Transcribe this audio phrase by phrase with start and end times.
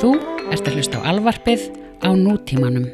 [0.00, 0.14] Þú
[0.48, 1.66] ert að hlusta á alvarpið
[2.00, 2.88] á nútímanum.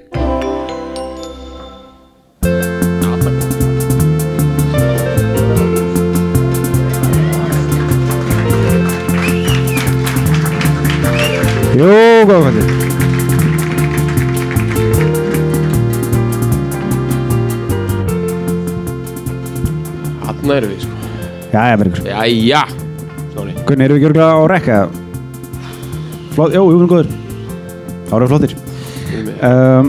[11.76, 11.86] Jú,
[12.26, 12.74] góða kvöldi
[20.26, 20.94] Hanna erum við sko.
[21.54, 22.06] Jæja, Bergur.
[22.10, 22.66] Jæja.
[23.30, 25.05] Snári Hvernig erum við gjörglega á rekka?
[26.36, 27.06] Flott, jú, við erum góður.
[28.12, 28.52] Árið flottir.
[29.46, 29.86] Um,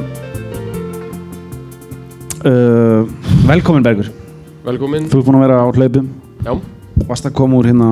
[2.47, 3.01] uh,
[3.49, 4.07] Velkomin Bergur.
[4.63, 5.09] Velkomin.
[5.11, 6.05] Þú ert búin að vera á hlaupum.
[6.45, 6.53] Já.
[7.09, 7.89] Vast að koma úr hérna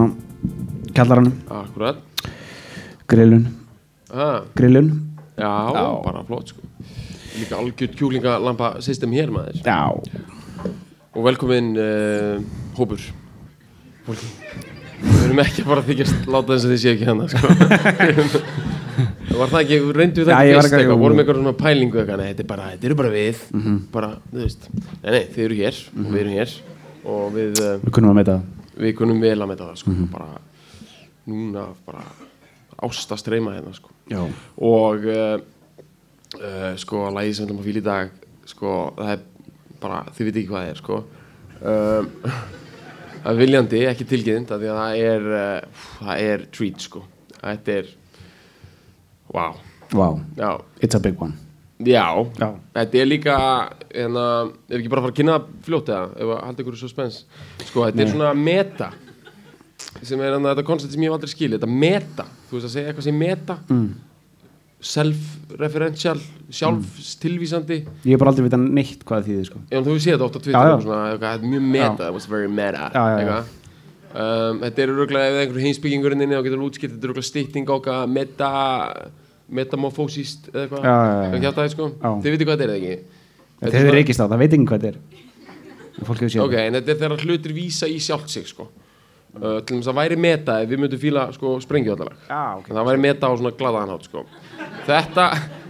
[0.96, 1.34] kjallaranum.
[1.52, 2.00] Akkurat.
[3.12, 3.44] Grillun.
[4.08, 4.88] Ah, Grillun.
[5.36, 5.52] Já,
[6.06, 6.64] bara flott sko.
[7.36, 9.60] Líka algjörd kjúlingalampa system hér maður.
[9.68, 10.72] Já.
[11.12, 12.40] Og velkomin uh,
[12.80, 13.04] hópur.
[15.06, 18.42] Við erum ekki að fara að þykjast láta þess að þið séu ekki hana sko
[19.36, 22.44] Var það ekki, reyndu það ekki fyrst eitthvað, vorum eitthvað svona pælingu eitthvað, nei, þetta
[22.46, 23.78] er bara, þetta eru bara við, Mhm.
[23.92, 24.68] bara, þú veist,
[25.04, 26.54] nei, nei, þið eru hér og við erum hér
[27.06, 28.38] og við, uh, Við kunnum að meita
[28.78, 30.12] við kunum vel að meta það sko, Mhm.
[30.12, 30.40] bara
[31.28, 32.04] núna bara
[32.84, 33.90] ásta streyma hérna sko.
[34.10, 34.22] Já.
[34.58, 35.40] Og uh,
[36.42, 38.10] uh, sko lagið sem við ætlum að fíla í dag
[38.46, 39.20] sko það er
[39.82, 41.04] bara þið veit ekki hvað það er sko.
[41.66, 42.10] Um,
[43.26, 45.62] er viljandi ekki tilgjönd að það er uh,
[46.04, 47.02] það er treat sko.
[47.42, 47.86] Þetta er
[49.94, 50.52] wow já.
[50.82, 51.36] It's a big one.
[51.84, 52.08] Já,
[52.40, 52.48] Já.
[52.72, 53.34] þetta er líka
[53.92, 54.28] hérna,
[54.72, 57.18] er ekki bara að fara að kynna það fljótt eða, ef að halda ykkur suspens
[57.68, 58.92] sko, þetta er svona meta
[60.00, 61.60] sem er hérna, þetta koncept sem ég hef aldrei skilið.
[61.60, 63.58] Þetta meta, þú veist að segja eitthvað sem meta.
[63.72, 63.88] Mm.
[64.86, 66.20] self-referential
[66.54, 67.78] sjálfstilvísandi.
[68.06, 69.62] Ég hef bara aldrei vitað neitt hvað þýðir sko.
[69.72, 72.90] Já, þú séð þetta oft á Twitter þetta er mjög meta, it was very meta.
[74.16, 77.30] Um, þetta er röglega, ef einhver heimsbyggingurinn inni þá getur þú útskipt, þetta er röglega
[77.32, 78.52] stytting á eitthvað meta,
[79.50, 80.96] metamorfosist eða eitthvað, já.
[81.26, 81.90] Eitthvað kjaftaði, sko.
[82.02, 82.96] Þið veitir hvað þetta er eða ekki
[83.56, 84.98] Þetta hefur svona- reykist á, það veit ekki hvað þetta er
[85.96, 88.68] En Fólk hefur séð ok, en þetta er þegar hlutir vísa í sjálft sig sko.
[89.36, 92.68] uh, til þess að væri meta ef við myndum fíla sko, sprengjuvallalag Já, ok.
[92.72, 94.26] það væri meta á svona gladaðanhátt sko.
[94.88, 95.26] þetta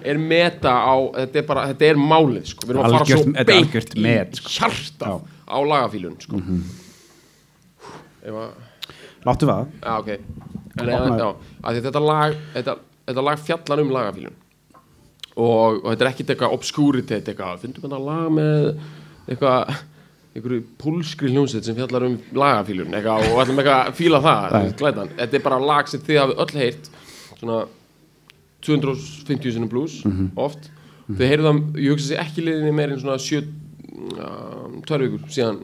[0.06, 2.66] er meta á þetta er, bara, þetta er málið sko.
[2.68, 4.50] við erum að fara svo beint í sko.
[4.56, 5.16] hjarta Já.
[5.50, 6.42] á lagafílun sko.
[8.26, 8.50] ef að
[9.26, 9.66] Láttu það
[10.00, 11.36] ok en, Opnaðu.
[11.64, 12.74] já, þetta lag þetta,
[13.08, 14.36] þetta lag fjallar um lagafílun
[15.36, 18.70] og, og þetta er ekkit eitthvað obscuritet eitthvað, finnum við þetta lag með
[19.28, 19.76] eitthvað
[20.36, 24.56] einhverju púlskri hljómsveit sem fjallar um lagafílun eitthvað og ætlum eitthvað að fíla það
[25.20, 26.90] þetta er bara lag sem þið hafið öll heyrt
[27.40, 27.60] svona
[28.66, 30.32] 250 sinum blues Mhm.
[30.36, 30.70] oft
[31.12, 35.30] þið heyrðu það, ég hugsa sér ekki liðinni meir en svona 7 um, tvær vikur
[35.30, 35.60] síðan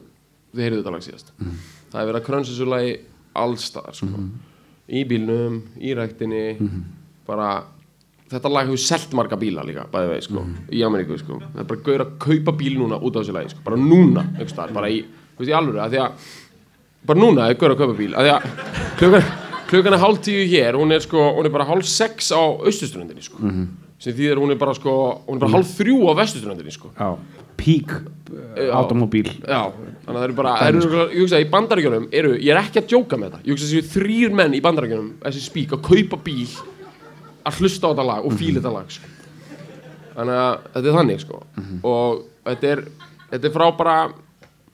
[0.54, 1.56] þið heyrðu þetta lag síðast Mhm.
[1.92, 2.92] það er verið að krönsa þessu lagi
[3.36, 4.08] allstaðar sko.
[4.92, 6.84] í bílnum, í ræktinni Mhm.
[7.32, 7.50] Bara
[8.32, 10.70] þetta lag hefur selt marga bíla líka bæði vegi sko, Mhm.
[10.72, 11.40] í Ameríku sko.
[11.56, 13.60] það er bara gaur að kaupa bíl núna út af þessu lagi sko.
[13.66, 16.12] bara núna, einhvers staðar, bara í þú veist, í alvöru, að því að
[17.06, 18.42] bara núna er gaur að kaupa bíl, að því að
[19.02, 19.24] klukkan,
[19.72, 23.24] klukkan er hálf tíu hér hún er, sko, hún er bara hálf sex á austurströndinni
[23.24, 23.38] sko.
[24.02, 24.96] sem þýðir hún er bara sko,
[25.28, 26.90] hún er bara hálf þrjú á vesturströndinni sko.
[26.98, 27.18] Já
[27.62, 27.92] Pík
[28.58, 28.72] Já.
[28.74, 29.70] Automóbíl Já,
[30.02, 30.80] þannig að það eru bara, það eru,
[31.12, 33.66] ég hugsa að í bandaríkjunum eru, ég er ekki að djóka með þetta, ég hugsa
[33.68, 36.48] að þessi þrýr menn í bandaríkjunum, þessi spík, að kaupa bíl,
[37.46, 39.12] að hlusta á þetta lag og fíla þetta lag, sko.
[40.12, 41.42] Þannig að þetta er þannig, sko.
[41.92, 42.84] Og þetta er,
[43.32, 43.98] þetta er frá bara,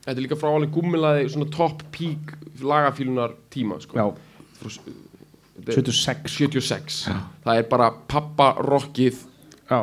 [0.05, 3.99] þetta er líka frá alveg gúmilaði svona topp pík lagafílunar tíma, sko.
[3.99, 4.07] Já
[4.57, 4.71] Frá,
[5.59, 7.01] þetta er 76 76.
[7.45, 9.23] Það er bara pappa rockið
[9.67, 9.81] Já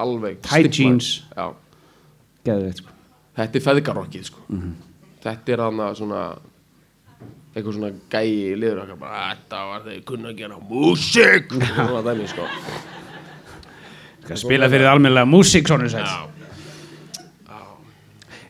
[0.00, 0.38] alveg.
[0.46, 1.16] Tight jeans.
[1.34, 2.90] Sko
[3.40, 4.44] þetta er feðgarokkið sko.
[5.24, 6.40] þetta er hann að
[7.50, 11.54] eitthvað svona gæi liður okkar bara þetta var þegar ég kunna að gera músík.
[11.74, 12.46] Svona dæmi sko.
[14.24, 16.28] Skal spila fyrir almennilega músík svona sætt já,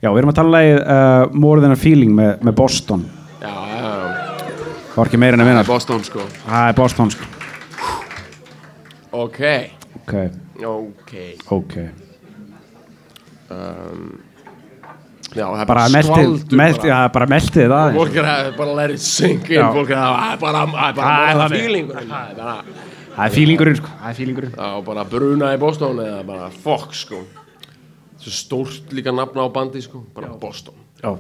[0.01, 3.03] Já, við erum að tala lagið uh, More Than a Feeling með, með Boston.
[3.41, 3.91] Já, já, já.
[4.91, 5.65] Það var ekki meira en að vinna.
[5.69, 6.25] Boston sko.
[6.45, 7.29] Það er Boston sko.
[9.21, 9.41] Ok,
[10.01, 10.15] Ok,
[10.65, 11.13] ok.
[11.57, 11.75] Ok
[15.35, 15.87] já, það er Bara
[16.91, 20.15] já, bara meltið það fólk er að bara let it sink in fólk er að
[20.15, 22.09] "Ah, bara, bara, Það er feelingurinn.
[22.11, 22.57] Það er bara
[23.11, 23.91] Það er feelingurinn sko.
[24.01, 24.15] Er
[24.57, 27.23] Já, bara bruna í Boston eða bara Fox sko.
[28.21, 30.05] Stórt líka nafna á bandi sko.
[30.15, 31.17] Bara Boston, Já.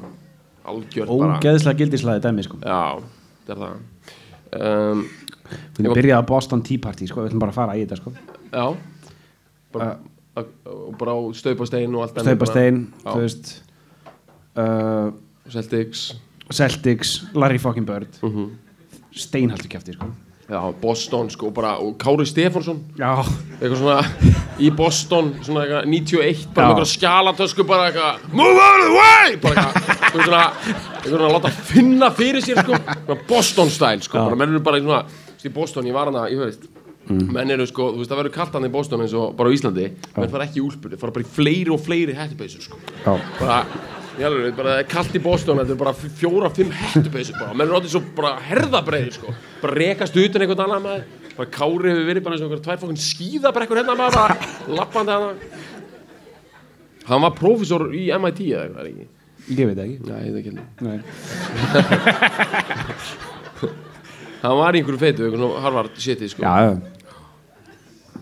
[0.65, 2.59] Algjört bara Ógeðslega gildislaði dæmi sko.
[2.63, 3.01] Já,
[3.47, 3.75] þetta er það.
[4.61, 5.03] Um,
[5.51, 7.25] Við erum byrjað á Boston Tea Party sko.
[7.25, 8.13] Við ætlum bara að fara í þetta sko.
[8.53, 8.77] Já.
[9.73, 9.91] Bara,
[10.37, 10.45] uh,
[10.99, 12.15] bara á staupastein og allt
[13.03, 13.11] Já.
[13.11, 13.53] þú veist
[14.57, 15.13] uh.
[15.51, 16.15] Celtics.
[16.51, 18.09] Celtics, Larry fucking Bird.
[18.23, 18.51] Mhm.
[19.11, 20.07] Steinhaldur kæfti sko.
[20.51, 22.81] Já, Boston sko bara, og Kári Stefánsson.
[22.99, 23.23] Já,
[23.61, 24.05] eitthvað svona
[24.59, 26.71] í Boston svona eitthvað 91 bara Já.
[26.71, 29.37] með eitthvað skjalatösku bara eitthvað move out of the way!
[29.37, 32.81] Bara eitthvað eitthvað svona eitthvað svona að láta finna fyrir sér sko.
[33.29, 35.05] Boston style sko bara menn eru bara í svona
[35.47, 36.67] í Boston ég var hana ég veist
[37.11, 39.55] menn eru sko þú veist það verður kallt hann í Boston eins og bara á
[39.55, 39.87] Íslandi.
[40.19, 42.79] Menn fara ekki í úlpunni fara bara í fleiri og fleiri hættupeysur sko.
[43.07, 43.63] Já, bara
[44.19, 47.37] ég alveg, bara það er kallt í Boston þetta er bara f- fjóra, fimm hættupeysur
[47.39, 47.53] bara.
[47.55, 49.29] Menn eru áttið svo bara herðabreiðir sko.
[49.63, 51.05] Bara rekast utan einhvern annan maður.
[51.37, 54.37] Bara Kári hefur verið bara eins og einhver tvær fókun skíðabrekkur hérna maður bara
[54.81, 55.31] lappandi hana
[57.11, 59.07] hann var prófessor í MIT eða eitthvað er ekki?
[59.51, 59.97] Ég veit ekki.
[60.05, 60.53] Nei, það er ekki
[64.45, 66.43] hann var í einhverju feitu, einhverjum svona Harvard shiti sko.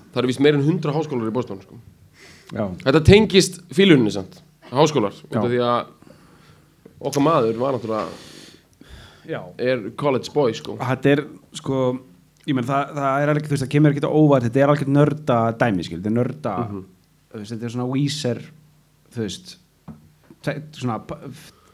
[0.09, 1.75] Það eru vist meir en 100 háskólar í Boston sko.
[2.55, 4.39] já, þetta tengist fílunni samt
[4.71, 5.41] háskólar, út Já.
[5.41, 5.87] af því að
[6.99, 8.09] okkar maður var náttúrulega
[9.29, 9.41] já.
[9.61, 10.77] er college boy sko.
[10.81, 11.23] Þetta er,
[11.61, 11.83] sko,
[12.49, 14.73] ég menn, það, það er alveg, þú veist, það kemur ekki á óvart, þetta er
[14.73, 16.57] alveg nörda dæmi, skil, þetta er nörda,
[17.29, 18.43] þú veist, þetta er svona víser,
[19.15, 19.57] þú veist,
[20.81, 21.01] svona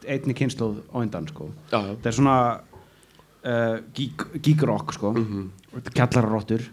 [0.05, 1.49] einni kynnslóð á undan, sko.
[1.71, 1.91] já, já.
[1.93, 5.93] Þetta er svona uh, geek, geek rock, sko, mm -hmm.
[5.95, 6.67] kjallararottur,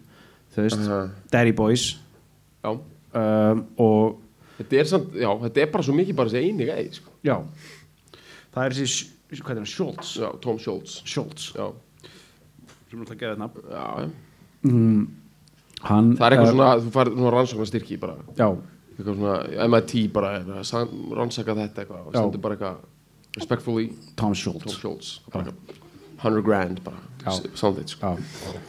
[0.56, 1.04] þú veist, Aha.
[1.30, 1.96] Daddy Boys,
[2.64, 2.70] já.
[2.70, 4.21] um, og
[4.62, 7.14] Þetta er, samt, já, þetta er bara svo mikið bara þessi eini gæði sko.
[7.26, 7.36] já,
[8.54, 10.98] það er þessi, hvað er það, Schultz, já, Tom Schultz.
[11.08, 11.66] Schultz, já,
[12.02, 13.66] sem er alltaf að gefa þetta nafn.
[13.72, 14.10] já.
[14.62, 15.02] Mm,
[15.88, 18.48] hann, það er eitthvað svona, þú fær svona rannsóknar styrki bara, Já,
[18.92, 20.50] eitthvað svona MIT bara, er
[21.18, 23.88] rannsaka þetta eitthvað og sendur bara eitthvað respectfully.
[24.12, 24.76] Tom Tom Schultz.
[24.78, 25.80] Schultz bara eitthvað
[26.22, 27.02] 100 grand bara,
[27.58, 28.14] samþitt sko.
[28.14, 28.62] Já,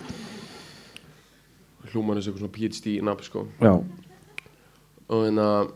[1.94, 3.46] hlúman er eitthvað svona PhD nafn sko.
[3.62, 3.74] Já,
[5.14, 5.74] og en að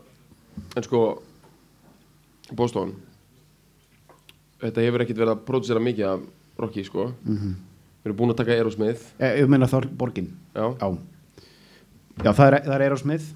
[0.76, 1.02] en sko
[2.56, 2.94] Boston
[4.62, 6.20] þetta hefur ekkert verið að pródusera mikið af
[6.58, 7.54] Rocky sko Mhm.
[8.02, 10.64] við erum búin að taka Aerosmith ég, ég meina Þor Borgin já.
[10.80, 10.98] Já,
[12.24, 13.28] já það er, er Aerosmith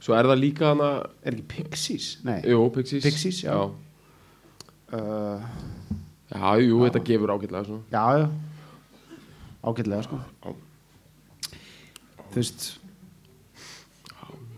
[0.00, 0.90] svo er það líka hana
[1.24, 2.18] Er ekki Pixies?
[2.44, 3.54] Jú, Pixies Pixies, já.
[4.92, 5.40] uh,
[6.32, 7.82] já jú, þetta gefur ágætlega svona.
[7.92, 8.30] Já, já
[9.62, 10.54] Ágætlega sko Já.
[12.32, 12.78] Þú veist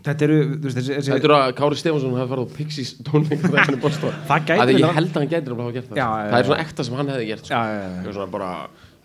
[0.05, 3.45] Þetta eru þú veist, þessi, Þetta er að Kári Stefánsson hafi farið á Pixies tónleika
[3.55, 4.13] þessum í Boston.
[4.29, 5.97] Það gæti Að ég verið- held að hann gæti að hafa gert það.
[5.97, 7.53] Já, já, Það er svona ekta sem hann hefði gert sko.
[7.55, 7.89] Já, já, já.
[7.95, 8.49] Eitthvað svona bara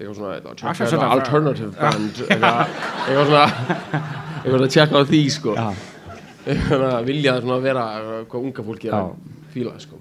[0.00, 0.44] Eitthvað svona out
[0.90, 2.56] svona- Alternative band Eitthvað
[3.06, 3.46] eitthvað svona
[4.40, 5.50] Eitthvað svona check á því sko.
[6.44, 7.84] Eitthvað svona vilja svona vera
[8.28, 9.10] Hvað unga fólki er að
[9.56, 9.96] fíla sko.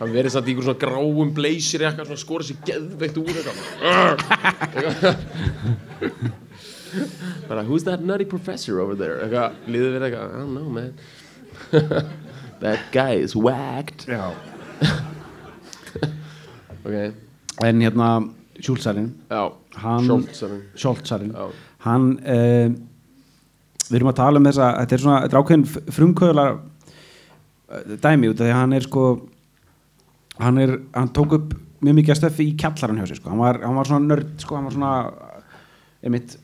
[0.00, 3.56] Hann verið samt í einhver svona gráum blazer eitthvað svona skora sér geðveikt úr eitthvað
[7.48, 9.20] bara who's that nutty professor over there?
[9.24, 10.94] Eitthvað, liður við eitthvað, I don't know man.
[12.60, 14.06] That guy is whacked.
[14.08, 14.32] Já.
[16.80, 16.94] Ok,
[17.64, 18.06] En hérna
[18.60, 19.10] Schultzarinn.
[19.28, 19.40] Já,
[21.84, 22.72] Hann- uh,
[23.90, 26.58] Við erum að tala um þessa Þetta er svona Þetta er ákveðin frumkvöðlar
[28.02, 29.02] dæmi út af því að hann er sko
[30.40, 31.52] hann er hann tók upp
[31.84, 33.30] mjög mikið að stöfi í kjallaran hjá sér sko.
[33.30, 34.56] hann, var, hann var svona nörd sko.
[34.56, 34.94] hann var svona
[36.02, 36.34] einmitt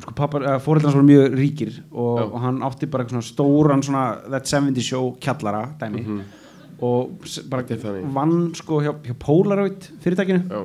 [0.00, 4.04] sko, uh, fóreldrans voru mjög ríkir og, og hann átti bara eitthvað svona stóran svona
[4.30, 6.04] That 70 Show kjallara dæmi.
[6.84, 8.12] Og s- bara Þetta er þannig.
[8.12, 10.48] vann sko hjá, hjá Polaroid fyrirtækinu.
[10.50, 10.64] Já,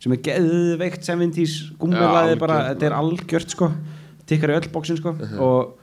[0.00, 3.70] sem er geðveikt 70s Já, gummilaði bara, þetta er algjört sko.
[4.26, 5.10] Tikkar í öll bóksin sko.
[5.38, 5.76] Og,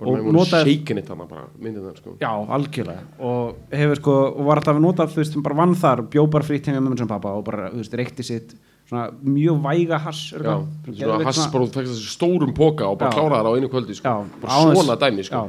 [0.00, 2.14] bara og voru notaði shaken it hana bara, myndið það sko.
[2.20, 3.02] Já, algjörlega.
[3.20, 6.44] Og hefur sko, og var alltaf að nota þú veist, bara vann þar, bjó bara
[6.46, 8.54] frýtt heim með mömmu sem pappa og bara, þú veist, reykti sitt
[8.90, 13.16] svona mjög væga hass hass bara þú fækst þessu stórum póka og bara Já.
[13.20, 14.08] kláraði það á einu kvöldi sko.
[14.10, 15.44] Já, bara svona dæmi sko.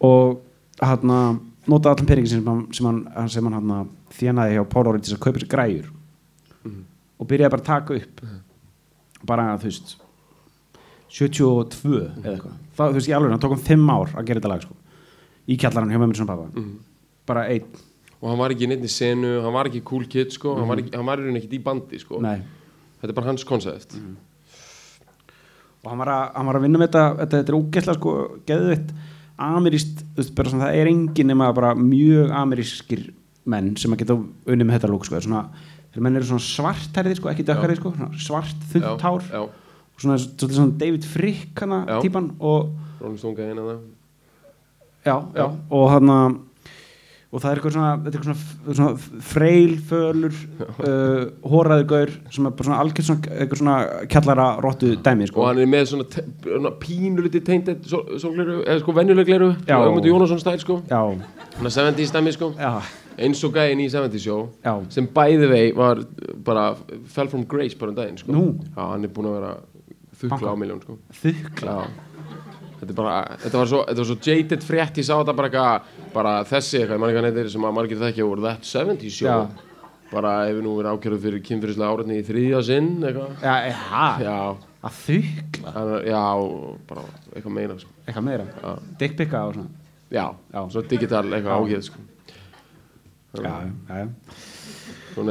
[0.00, 0.40] Og
[0.82, 1.14] hann
[1.70, 3.88] notaði allan peningin sem hann, sem hann, hann, hann
[4.18, 5.90] þjenaði hjá Polaroid til þess að kaupa sér græjur.
[6.64, 6.84] Mhm.
[7.20, 8.20] og byrjaði bara að taka upp.
[9.24, 9.96] Bara, þú veist
[11.10, 12.54] 72 eða eitthvað.
[12.76, 14.74] Það, þú veist, í alveg, hann tók um 5 ár að gera þetta lag sko.
[15.50, 16.76] í kjallarann hjá mömmu sem pappa Mhm.
[17.26, 17.64] bara einn,
[18.20, 20.82] og hann var ekki í neittni senu, hann var ekki cool kid sko, hann var,
[20.82, 22.18] ekki, hann var í rauninni ekkert í bandi sko.
[22.20, 22.22] Mhm.
[22.22, 22.42] nei.
[23.00, 23.94] Þetta er bara hans koncept
[25.80, 28.12] og hann var að, hann var að vinna með þetta þetta, þetta er ógeðslega sko,
[28.50, 28.90] geðvitt
[29.40, 33.06] ameríst, þú veist, bara svona það er engin nema bara mjög amerískir
[33.48, 35.46] menn sem að geta unni með þetta lúk sko, svona,
[35.94, 39.24] þegar menn eru svona svartærið sko, ekki dökkari sko, svart þund hár.
[39.40, 43.80] og svona, svona, svona David Frick hana típan og Rolling Stone gæðin að það
[45.08, 46.12] já, já, og hann
[47.30, 50.38] og það er eitthvað svona, er eitthvað svona, svona freil, fölur
[50.82, 51.20] uh,
[51.52, 53.76] hóraður gaur sem er bara svona algjörð svona, eitthvað svona
[54.10, 55.44] kjallara rottu dæmi sko.
[55.44, 57.42] og hann er með svona, pínuliti
[57.86, 59.76] sólgleru, eða sko venjuleg gleru Já.
[59.78, 60.80] Ögmundur Jónasson stæl sko.
[60.90, 62.50] Hann er 70s stemmi sko.
[62.58, 62.82] Já,
[63.20, 64.74] eins og gæðin í 70s show já.
[64.90, 66.02] sem bæði vei var
[66.46, 66.72] bara
[67.06, 68.34] fell from grace bara um daginn sko.
[68.74, 69.56] Já, hann er búin að vera
[70.18, 70.54] þukla Banka?
[70.58, 70.98] á miljón sko.
[71.22, 71.78] Þukla?
[71.78, 72.09] Já
[72.80, 75.88] Þetta, bara, þetta, var svo, þetta var svo jaded frétt, ég sá þetta bara eitthvað,
[76.14, 79.10] bara þessi eitthvað, ég man ekki hvað neytir sem að margir þekkja úr That 70
[79.12, 79.74] Show, Já.
[80.14, 84.36] bara hefur nú verið ákjörðu fyrir kynfyrirslega áreitni í þriðja sinn, eitthvað, já, já, já,
[84.88, 84.96] að
[85.90, 86.22] er- já,
[86.88, 88.48] bara eitthvað meira, sko, eitthvað meira,
[89.04, 89.76] dickpicka og svona?
[90.10, 90.24] Já,
[90.72, 92.06] svo digital eitthvað ákjörð, sko,
[93.44, 94.08] já, já, já.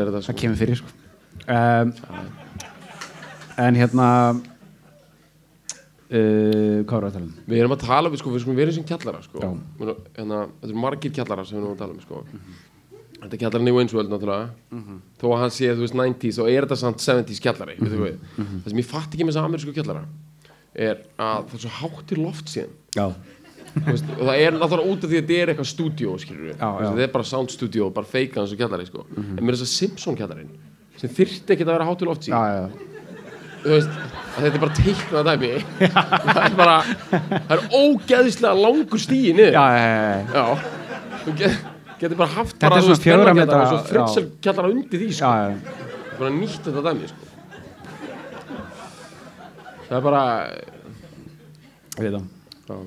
[0.05, 0.93] er það sko, kemur fyrir sko.
[1.49, 1.93] um,
[3.57, 4.07] en hérna
[6.09, 7.35] uh, hvað var það að tala um?
[7.49, 9.51] við erum að tala við, sko, við skulum verið sem kjallara, sko, Já.
[9.79, 12.23] Við erum- hérna, þetta eru margir kjallara sem við erum að tala um, sko,
[13.19, 14.49] þetta er kjallarinn í Wayne's náttúrulega,
[15.19, 18.05] þó að hann sé, þú veist, 90s, þá er þetta samt 70s kjallari, mm -hmm.
[18.05, 18.15] við,
[18.63, 20.05] það sem ég fatt ekki með þess að amerísku kjallara,
[20.75, 23.07] er að það er svo hátt í loft síðan, já,
[23.85, 26.69] veist, og það er náttúrulega út af því að þetta er eitthvað stúdíó við, Já,
[26.69, 26.87] já.
[26.89, 29.05] þetta er bara sound studio bara feika hans og kjallari sko.
[29.15, 30.49] en mér er þess að Simpson kjallarinn
[30.99, 32.88] sem þyrfti ekki að vera hátil oft já, síðan já, þú
[33.63, 35.51] veist, að þetta er bara teiknað dæmi
[36.33, 36.77] það er bara
[37.49, 40.45] það er ógeðislega langur stíi niður já,
[41.25, 41.53] þú get,
[42.01, 45.25] getur bara haft Þetta bara er svona Benna kjallara metra- fritsel kjallara undir því sko.
[45.25, 45.57] já, já.
[46.19, 47.23] bara nýtt þetta dæmi sko.
[49.89, 50.23] það er bara
[51.99, 52.13] ég veit
[52.69, 52.81] það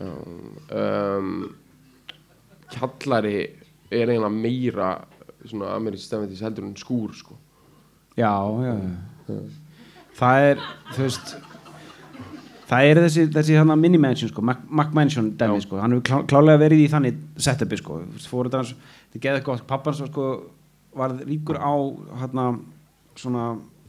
[0.00, 1.28] um,
[2.72, 3.36] kjallari
[3.94, 4.88] er eiginlega meira
[5.46, 7.36] svona amerísk stefnendis heldur en skúr sko.
[8.18, 8.32] Já,
[8.64, 8.94] já, já.
[10.16, 10.64] Það er,
[10.94, 11.36] þú veist
[12.66, 15.62] Það er þessi, þessi hana mini-mansion sko, Mac- Mac-mansion Já.
[15.62, 18.00] sko, hann hefur klá, klálega verið í þannig setupi sko,
[18.56, 18.72] hans,
[19.12, 20.24] þetta geði gott, pappans var sko,
[21.28, 21.70] ríkur á
[22.24, 22.46] hérna,
[23.14, 23.44] svona,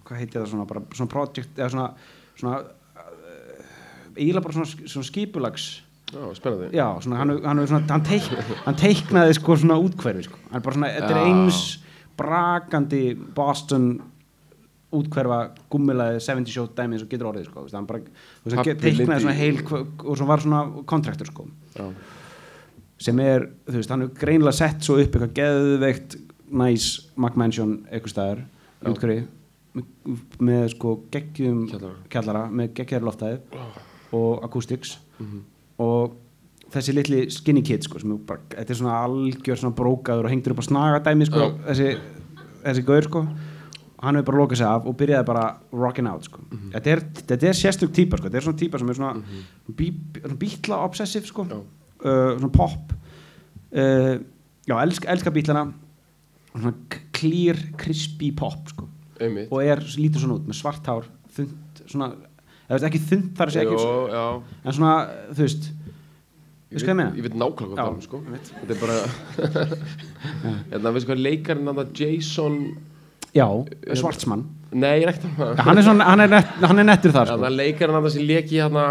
[0.05, 1.87] hvað heiti það svona, bara svona project, eða svona,
[2.37, 2.59] svona,
[3.01, 3.65] uh,
[4.13, 5.67] eiginlega bara svona, svona skipulags,
[6.07, 6.69] Já, spennandi.
[6.77, 8.29] Já, svona, hann, hann, hann, svona, hann, teik,
[8.67, 11.63] hann teiknaði sko svona útkverfi sko, hann er bara svona, þetta er eins
[12.17, 13.01] brakandi
[13.35, 13.89] Boston
[14.95, 15.39] útkverfa
[15.73, 17.99] gummilaði 70 show dæmi eins og getur orðið sko, hann bara
[18.47, 21.89] teiknaði svona heil og svo var svona kontraktur sko Já.
[23.07, 26.15] sem er, þú veist, hann er greinilega sett svo upp eitthvað geðveikt
[26.49, 26.85] næs
[27.19, 28.45] McMansion eitthvað staðar
[28.87, 29.25] útkverfi
[30.41, 31.97] með, sko geggjum Kjallara.
[32.09, 33.65] kjallara með geggjari loftæði
[34.17, 35.41] og acoustics Mhm.
[35.83, 36.15] og
[36.71, 40.31] þessi litli skinny kid sko, sem er bara, þetta er svona algjör svona brókaður og
[40.31, 41.51] hengtur upp á snagadæmi sko, Já.
[41.67, 41.99] þessi,
[42.63, 43.27] þessi gaur sko
[44.03, 46.43] hann hefur bara lokað sig af og byrjaði bara rockin' out sko.
[46.51, 46.69] Mhm.
[46.75, 47.01] þetta er,
[47.31, 48.27] þetta er sérstök típa sko.
[48.27, 49.23] þetta er svona típa sem er svona,
[49.79, 49.89] bí,
[50.19, 51.47] svona bítla obsessive sko.
[51.97, 54.15] Uh, svona pop uh,
[54.67, 55.73] já, elsk, elska bítlana
[56.53, 56.73] svona
[57.13, 58.87] clear, crispy pop sko.
[59.49, 62.11] og er, lítur svona út með svart hár þund, svona,
[62.69, 63.81] eða ekki þund þar að segja ekki,
[64.13, 64.27] Jó,
[64.63, 64.93] en svona,
[65.33, 65.73] þú veist
[66.67, 68.17] Ég veit, ég veit nákvæmlega hvað það um sko.
[68.59, 68.95] Þetta er bara
[70.73, 72.57] Hérna, veistu hvað leikarinn að Jason
[73.37, 73.47] já,
[74.01, 77.13] svartsmann Nei, ég er ekkert ja, hann, er svona, hann, er nett, hann er nettur
[77.15, 77.51] þar sko.
[77.55, 78.87] leikarinn að sem leki hérna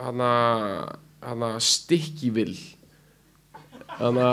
[0.00, 0.30] Hérna
[1.22, 2.58] Hérna Stickyville
[4.00, 4.32] Hérna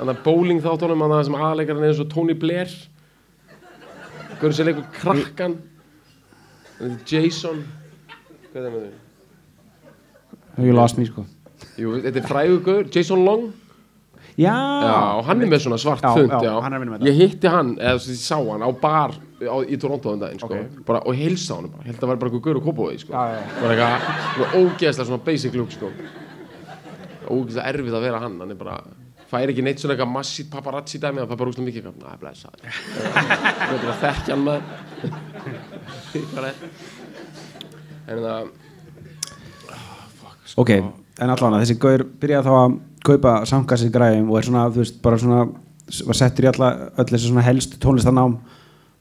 [0.00, 2.70] Hérna bowling þáttunum Hérna sem aðleikarinn er eins og Tony Blair.
[4.40, 5.58] Hverju sem leikur krakkan
[7.04, 7.64] Jason.
[8.50, 10.64] Hvað er það með þau?
[10.64, 11.26] you lost me sko?
[11.80, 13.50] Jú, þetta er frægugur, Jason Long
[14.40, 14.56] já,
[14.86, 14.96] Já,
[15.28, 19.16] hann er með svona svart fund Ég hitti hann, eða ég sá hann á bar
[19.40, 20.54] á, í Toronto um daginn, sko.
[20.54, 20.80] Ok.
[20.88, 23.12] bara, og heilsa hann bara, held að það var bara eitthvað gaur og kópavegi, sko.
[23.12, 25.92] Bara eitthvað, ógeðslega svona basic look, sko.
[27.30, 28.80] Ógeðslega erfið að vera hann, hann er bara
[29.30, 32.48] fær ekki neitt svona eitthvað massít paparazzi dæmi það fær bara úrslega mikið næ, blessa
[32.50, 32.64] það
[33.62, 34.60] er bara að þekkja hann með
[36.10, 36.56] Hvað er
[38.10, 38.48] en það
[40.58, 40.70] ok,
[41.22, 45.00] en allan þessi gaur byrjaði þá að kaupa samkassi græðum og er svona, þú veist,
[45.04, 45.44] bara svona
[46.06, 48.36] var settur í alla, öll þessi svona helst tónlistanám,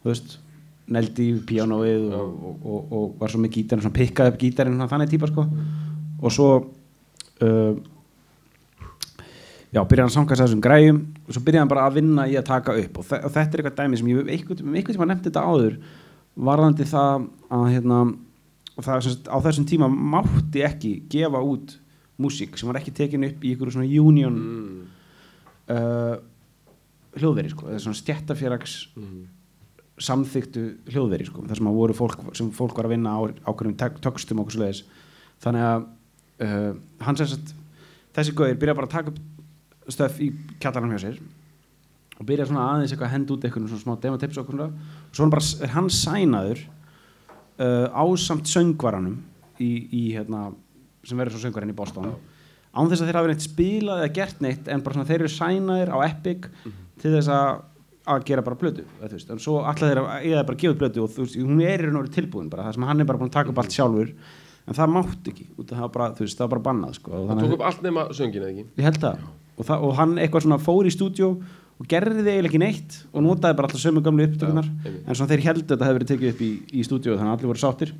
[0.02, 0.38] þú veist
[0.90, 4.90] neldi í píanóið og, og, og, og var svo með gítarinn, svona pikkaði upp gítarinn
[4.90, 5.46] þannig típa sko.
[6.20, 7.74] Og svo uh,
[9.70, 12.38] já, byrjaði hann að samkassa þessum græjum og svo byrjaði hann bara að vinna í
[12.40, 13.02] að taka upp.
[13.02, 15.46] Og, þe og þetta er eitthvað dæmi sem ég hef einhvern einhvern tíma nefndi þetta
[15.46, 15.78] áður
[16.50, 18.02] varðandi það að hérna
[18.80, 21.76] það sem á þessum tíma mátti ekki gefa út
[22.20, 24.80] músík sem var ekki tekin upp í ykkur svona union mm,
[25.76, 26.16] uh,
[27.20, 29.22] hljóðveri sko, eða svona stjættafélags mm,
[30.00, 33.78] samþyktu hljóðveri sko, þar sem að voru fólk sem fólk var að vinna á ákveðum
[34.04, 34.84] tökstum og okkur svoleiðis.
[35.44, 35.88] Þannig að
[36.46, 36.72] uh,
[37.06, 37.54] hann sem sagt
[38.16, 41.20] þessi gauðir byrja bara að taka upp stöf í kjallarnum hjá sér
[42.20, 44.88] og byrja svona aðeins eitthvað að henda út eitthvað svona smá demotips og okkur svona.
[45.10, 46.64] Og svo er hann bara, er hann sænaður
[47.64, 49.22] uh, ásamt söngvaranum
[49.60, 50.50] í, í hérna
[51.10, 52.14] sem verður svo söngvarinn í Boston.
[52.70, 55.34] Án þess að þeir hafa neitt spilað eða gert neitt en bara svona þeir eru
[55.34, 56.50] sænaðir á Epic
[57.02, 57.66] til þess að
[58.10, 61.26] að gera bara blödu en svo alltaf þeir að eða bara gefa blödu og þú
[61.26, 63.30] veist, hún er í raun og veru tilbúin bara, það sem hann er bara búin
[63.30, 64.12] að taka upp allt sjálfur
[64.70, 67.56] en það mátt ekki, það var bara, veist, það var bara bannað sko, þannig tók
[67.58, 68.66] upp allt nema söngin eða ekki?
[68.80, 69.24] Ég held það.
[69.60, 71.30] Og, það, og hann eitthvað svona fór í stúdjó
[71.80, 75.46] og gerði eiginlega ekki neitt og notaði bara alltaf sömu gamlu upptökunar en svona þeir
[75.46, 77.94] heldur að þetta hefði verið tekið upp í, í stúdjó þannig að allir voru sáttir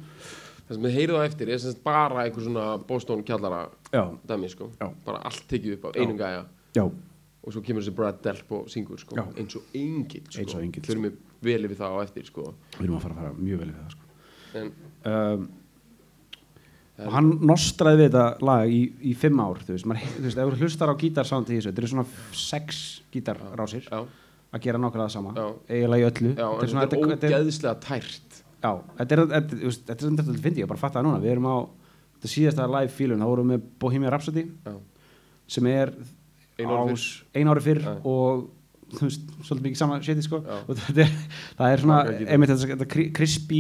[0.70, 4.04] það sem við heyrið á eftir er sem sagt bara einhver svona Boston kjallara já,
[4.30, 4.70] dæmi sko.
[4.78, 4.90] Já.
[5.06, 6.44] bara allt tekið upp á einum gæja.
[7.40, 9.16] Og svo kemur þessi Brad Delp og syngur sko.
[9.40, 10.44] Eins og engill sko.
[10.44, 11.16] Eins og engill, þurfum við
[11.48, 12.52] vel yfir það á eftir sko.
[12.76, 14.06] Við erum að fara að fara mjög vel við það sko.
[14.60, 14.72] en
[15.10, 15.50] um,
[17.00, 20.40] og hann nostraði við þetta lag í, í fimm ár þú veist, maður, þú veist,
[20.44, 22.82] ef þú hlustar á gítarsánd í þessu þetta eru svona sex
[23.14, 25.34] gítarrásir að gera nákvæmlega það sama
[25.70, 26.34] eiginlega í öllu.
[26.34, 28.29] Já þetta er er ógeðslega tært
[28.64, 31.56] já, þetta er þetta, veist, þetta fyndi ég bara fatta það núna, við erum á
[32.20, 34.74] þetta síðasta live fílun, þá vorum við Bohemian Rhapsody já,
[35.48, 35.94] sem er
[36.60, 38.50] Einu ári á- einu ári fyrr og
[38.90, 40.40] þú veist, svolítið mikið sama shiti sko.
[40.44, 40.58] Já.
[40.68, 41.12] og þetta er,
[41.60, 42.00] það er svona
[42.34, 43.60] einmitt þetta, þetta kri- crispy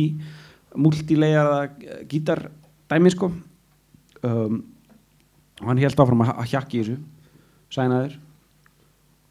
[0.75, 1.69] multilegara
[2.09, 2.41] gítar
[2.89, 3.29] dæmi sko.
[4.25, 4.57] Um,
[5.61, 6.97] og hann held áfram að, að hjakki þessu.
[7.71, 8.17] Sænaður.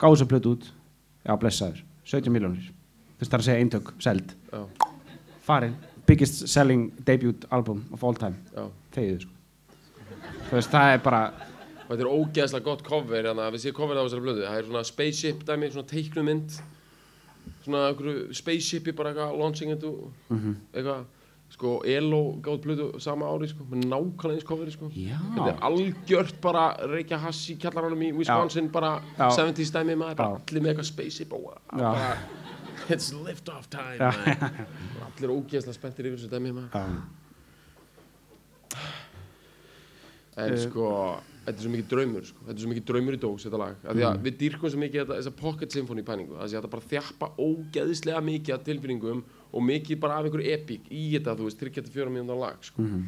[0.00, 0.68] Gáði þessu plötu út.
[1.26, 4.60] Já, blessaður, 17 miljónir þú veist það er að segja eintök, seld já,
[5.48, 5.74] farin,
[6.08, 8.36] biggest selling debut album of all time.
[8.54, 8.66] Já.
[8.96, 9.34] Þegiðu sko.
[10.48, 11.22] Þú veist, það er bara
[11.88, 14.42] og þetta er ógeðslega gott cover hérna, við séum cover á þessari blödu.
[14.44, 16.58] Það er svona spaceship dæmi, svona teiknu mynd
[17.64, 17.84] svona
[18.36, 19.92] spaceshipi bara eitthvað launching into
[20.30, 20.54] Mhm.
[20.74, 21.04] eitthvað,
[21.50, 25.16] sko Elo gátt blödu sama ári, sko, með nákvæmlega eins coveri, sko Já.
[25.34, 29.28] þetta er algjört bara reykja hass í kjallaranum í Wisconsin bara Já.
[29.32, 30.42] 70s dæmi maður, bara Já.
[30.48, 30.90] allir með eitthvað
[31.72, 31.92] og Já.
[31.92, 32.18] bara
[32.94, 34.12] it's lift off time Já.
[35.08, 37.00] allir ógeðslega spenntir yfir þessu dæmi maður
[40.38, 40.88] En Eh, sko,
[41.42, 42.44] þetta er svo mikið draumur sko.
[42.46, 44.20] Þetta er svo mikið draumur í dós, þetta lag Mm.
[44.22, 48.62] við dýrkum svo mikið þessa pocket symphony pæningu Þessi að þetta bara þjappa ógeðislega mikið
[48.68, 52.82] tilfinningum Og mikið bara af einhverju epík í þetta, þú veist, 34 mínúndar lag sko.
[52.82, 53.04] Mhm.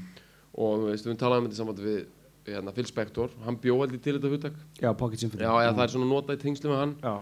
[0.55, 2.07] Og þú veist, við talaðum um þetta saman við
[2.47, 5.83] hérna, Phil Spector Hann bjó heldur til þetta hugtak já, Pocket Symphony Já, eða það
[5.85, 7.13] er svona notað í tengslu með hann já,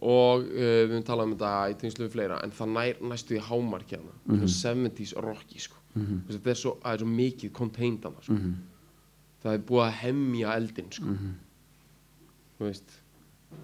[0.00, 3.40] Og uh, við talaðum um þetta í tengslu við fleira En það nær næstu í
[3.40, 4.46] hámarki hana Mhm.
[4.46, 6.20] Svona 70s rocki, sko mm -hmm.
[6.30, 8.54] Þetta er svo, það er svo mikið contained hana, sko Mhm.
[9.44, 11.04] það er búið að hemja eldin sko.
[12.58, 12.90] þú veist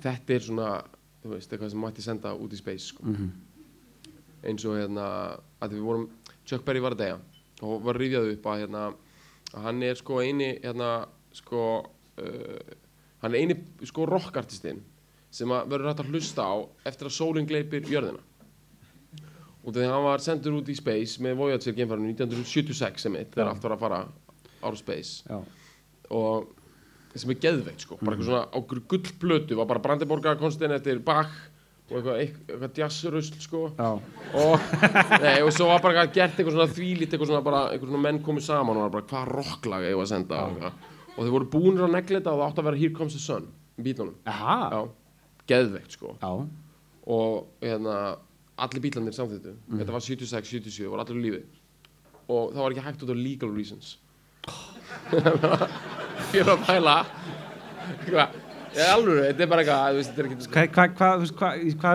[0.03, 0.83] þetta er svona
[1.25, 3.03] þú veist, eitthvað sem mætti senda út í space sko.
[4.47, 4.53] Mhm.
[4.53, 5.07] eins og hérna
[5.61, 6.09] að við vorum,
[6.47, 7.19] Chuck Berry var að deyja
[7.67, 8.83] og var rifjað upp að hérna
[9.55, 10.91] að hann er sko eini hérna
[11.33, 12.75] sko uh,
[13.23, 13.57] hann er eini
[13.89, 14.83] sko rockartistinn
[15.31, 16.55] sem að verður hægt að hlusta á
[16.89, 18.23] eftir að sólinn gleipir jörðina.
[19.67, 23.51] Og þegar hann var sendur út í space með Voyager geimfarinu 1976 sem mitt, þegar
[23.51, 23.99] allt var að fara
[24.63, 25.25] of space.
[25.27, 25.41] Já,
[26.15, 26.53] og
[27.17, 31.33] sem er geðveikt sko bara eitthvað svona á gullplötu var bara Brandenborgar konstin eftir Bach
[31.87, 33.63] og eitthvað, eitthvað, eitthvað jazzrusl sko.
[33.79, 34.71] Og,
[35.25, 38.05] nei, og svo var bara eitthvað gert eitthvað svona þvílít eitthvað svona bara eitthvað svona
[38.09, 40.43] menn komið saman og var bara hvað rocklag eigum að senda?
[40.43, 40.95] Og, eitthvað.
[41.15, 43.23] og þeir voru búinir að negla þetta og það átti að vera Here Comes the
[43.23, 44.17] Sun í bílunum
[45.47, 46.17] geðveikt sko.
[46.19, 46.33] Já,
[47.07, 47.99] og hérna
[48.57, 51.43] allir bílarnir samþýttu þetta var 76, 77, voru allir lífi.
[52.27, 53.93] Og það var ekki hægt út af legal reasons.
[56.33, 56.97] Fyrir að pæla.
[58.09, 58.46] Hvað, ég
[58.93, 61.79] alveg, þetta er bara eitthvað þú veist, þetta er ekki hvað hva, hva, þú veist,
[61.81, 61.93] hva,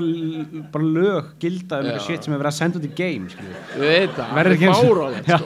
[0.74, 3.28] bara lög gilda um eitthvað shit sem er verið að senda út í game
[4.36, 5.46] verður ekki eins fáránlegt sko.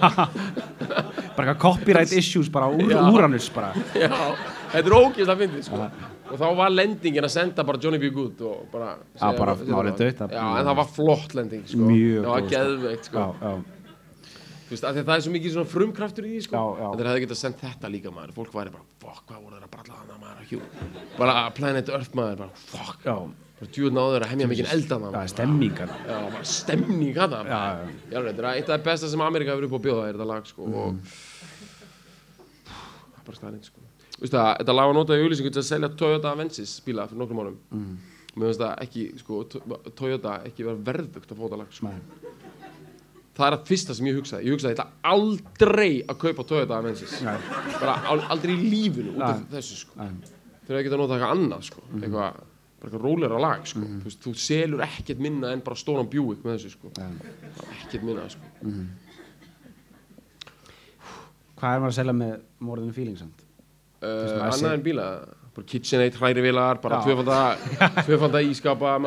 [1.35, 4.11] bara eitthvað copyright issues bara úr, úranus bara já,
[4.73, 5.81] þetta er ógæst að fyndi sko.
[6.25, 8.09] og þá var lendingin að senda bara Johnny B.
[8.15, 11.89] Good og bara Já, bara dautt, það- já, en það var flott lending sko.
[11.89, 12.53] Það var sko.
[12.55, 13.25] geðveikt sko.
[14.69, 16.62] Veist, að það er svo mikið frumkraftur í því sko.
[16.80, 16.86] Já.
[16.91, 19.65] en þeir hefði getað sendt þetta líka maður fólk væri bara, fuck, hvað voru þeir
[19.67, 20.60] að bralla hana maður hjú.
[21.19, 23.15] bara Planet Earth maður bara, já,
[23.60, 25.99] bara djúð náður að hemja mikið eldan það er stemming hana.
[26.10, 29.54] já, bara stemning hana já, já, Já, þetta er eitt af það besta sem Amerika
[29.56, 30.75] hefur upp á að bjóða er þetta lag sko Mm.
[30.75, 30.91] og
[32.65, 33.82] það er bara staðrind sko
[34.25, 37.41] það, þetta lag var notað í auðlýsingu til að selja Toyota Avensis bíla fyrir nokkrum
[37.45, 37.95] árum mm.
[38.36, 41.88] Mér finnst það ekki, sko, To- Toyota ekki vera verðugt að fóta lag sko.
[41.88, 42.24] Nei.
[43.35, 44.45] Það er að fyrsta sem ég hugsaði.
[44.47, 47.15] Ég hugsaði, ætla aldrei að kaupa Toyota Avensis.
[47.81, 49.97] Bara al- aldrei í lífinu út af þessu sko.
[49.99, 50.11] Nei.
[50.65, 51.83] Þegar það geta notað eitthvað annað sko.
[51.99, 52.37] Eitthvað,
[52.79, 53.83] bara eitthvað rólera lag sko.
[53.83, 56.93] Þú, veist, þú selur ekkert minna en bara stóran bjúik með þessu sko.
[56.97, 57.35] Nei.
[57.81, 58.53] Ekkert minna sko.
[61.55, 63.43] Hvað er maður að selja með feelings samt?
[64.05, 65.05] uh, annað en bíla.
[65.55, 67.37] Bara KitchenAid, hrærivilar, bara tvöfanda
[68.03, 68.97] tvöfanda ískapa,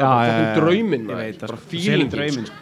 [1.10, 1.68] bara veit það, bara sko.
[1.72, 2.56] feeling Selur drauminn, sko.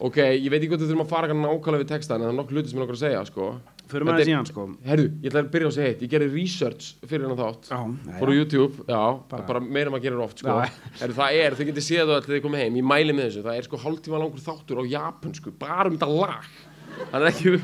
[0.00, 2.36] Ok, ég veit ekki hvað þú þurfum að fara nákvæmlega við textan en það er
[2.38, 3.46] nokkuð hluti sem ég nokkur að segja sko.
[3.88, 6.88] Fyrir maður síðan sko herru, ég ætla að byrja að segja eitt ég gerði research
[7.08, 7.78] fyrir hennar þátt Já,
[8.18, 10.48] fór á YouTube, já, bara, Bara- meira maður gerir oft sko.
[10.58, 10.68] Já.
[11.00, 13.44] herru, það er, þau getið séð það allir þið komið heim ég mæli með þessu,
[13.48, 16.52] það er sko hálftíma langur þáttur á japansku, bara um þetta lag
[17.14, 17.54] hann er ekki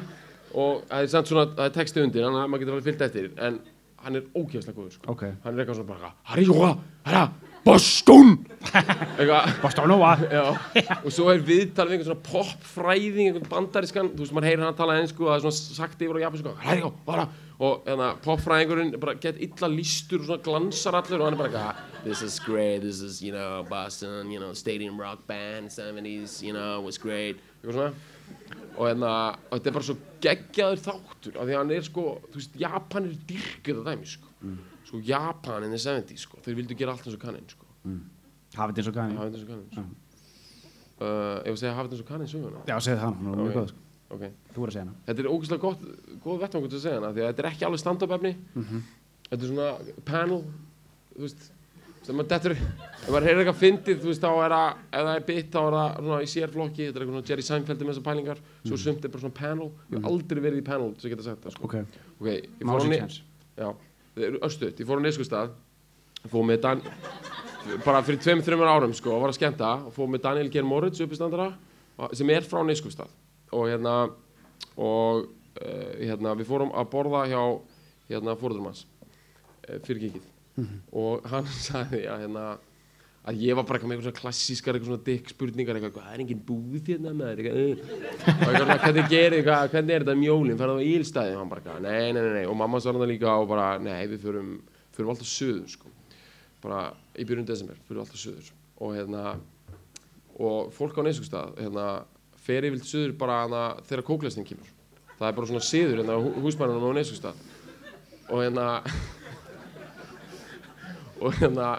[0.55, 3.05] og það er samt svona, það er texti undir þannig að maður getur alveg fyllt
[3.11, 3.61] eftir en
[4.05, 5.13] hann er ógeðslega góður sko.
[5.13, 6.73] Ok hann er eitthvað svona bara Harijóa,
[7.65, 8.37] herra, Boston
[8.73, 10.45] eitthvað Bostonova Já,
[11.05, 14.73] og svo er viðtal við einhvern svona popfræðing, einhvern bandarískan, þú veist, maður heyrir hann
[14.73, 17.27] að tala einsku og það er svona sagt yfir á japansku, hæri, bara,
[17.59, 21.53] og hérna, popfræðingurinn bara gett illa lístur og svona glansar allur og hann er bara
[21.53, 26.41] eitthvað, this is great, this is, you know, Boston, you know, stadium rock band, 70s,
[26.43, 27.91] you know, was great, eitthvað svona,
[28.75, 29.17] og hérna,
[29.51, 32.63] og þetta er bara svo geggjaður þáttur, af því að hann er sko, þú veist,
[32.65, 34.33] Japan er dyrkuð að dæmi, sko,
[34.85, 37.67] sko, Japan in the 70s, sko, þeir vildu gera allt eins og kannin, sko,
[38.55, 39.85] Hafið eins og gæni hafið eins og kannin, sko.
[40.95, 42.61] Uh, ef við segja hafið eins og kannin söguna?
[42.71, 43.57] Já, segðu það, hún er mjög Ok.
[43.59, 43.81] góð sko.
[44.15, 44.23] ok,
[44.55, 44.95] Þú voru að segja hana.
[45.09, 45.81] Þetta er ógeðslega gott
[46.25, 48.33] góð vettvangur til að segja hana því að þetta er ekki alveg stand-up efni
[49.25, 49.69] þetta er svona
[50.05, 50.39] panel
[51.17, 51.51] þú veist
[52.05, 55.15] sem maður dettur ef maður heyrir eitthvað fyndið þú veist þá er það ef það
[55.19, 57.91] er bit þá er það svona í sérflokki þetta er eitthvað svona Jerry Seinfeld með
[57.95, 58.39] þessar pælingar.
[58.69, 59.71] Svo sumt er bara svona panel.
[59.91, 61.65] Ég hef aldrei verið í panel sem geta sagt það sko.
[61.65, 61.75] Ok.
[62.21, 63.23] Ok, ég fór ne- chance.
[63.59, 63.69] Já,
[64.17, 65.55] östuðt, ég fór á neskustad
[66.31, 66.83] fór með Dan
[67.85, 70.67] bara fyrir tveim, þreimur árum sko og var að skemmta og fór með Daniel Geir
[70.69, 71.51] Moritz uppistandara
[72.17, 73.11] sem er frá neskustad
[73.55, 73.95] og hérna
[74.77, 77.41] og uh, hérna við fórum að borða hjá
[78.11, 78.85] hérna fóröldurum hans
[79.69, 80.31] uh, fyrir kikið
[80.93, 82.47] og hann sagði að hérna
[83.25, 86.23] að ég var bara eitthvað með eitthvað klassískar eitthvað svona dick spurningar eitthvað, það er
[86.25, 87.69] engin búð hérna með eitthvað, uh.
[88.35, 91.63] og eitthvað hvernig gerir eitthvað, hvernig er þetta jólin, ferðu á ílstæði og hann bara,
[91.63, 94.51] eitthvað, nei, nei, nei, og mamma svarði það líka og bara, nei, við förum,
[94.97, 95.95] förum alltaf söður, sko,
[96.67, 96.83] bara
[97.17, 98.53] í byrjun desember, förum alltaf söður
[98.85, 99.25] og hérna,
[100.37, 101.89] og fólk á neysugstað, hérna,
[102.45, 104.69] fer yfir söður bara hana, þegar kóklestin kemur,
[105.15, 107.41] það er bara svona siður hérna á hú- húsmænunum á neysugstað
[108.29, 108.69] og hérna,
[111.25, 111.73] og hérna,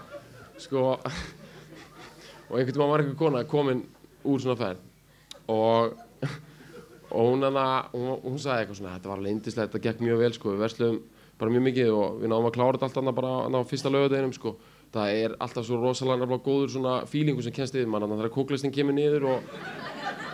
[0.56, 0.96] sko
[2.50, 3.84] og einhvern veginn var einhver kona komin
[4.26, 4.84] úr svona ferð.
[5.48, 5.98] Og
[7.16, 10.22] og hún hana, hún, hún sagði eitthvað svona þetta var alveg indislegt, þetta gekk mjög
[10.24, 10.54] vel sko.
[10.54, 11.02] Við versluðum
[11.40, 14.34] bara mjög mikið og við náðum að klára þetta allt annað bara á fyrsta lögadeginum
[14.36, 14.56] sko.
[14.96, 18.36] Það er alltaf svo rosalega góður svona feelingu sem kennst yfir mann, þannig að þegar
[18.36, 19.50] kóklistin kemur niður og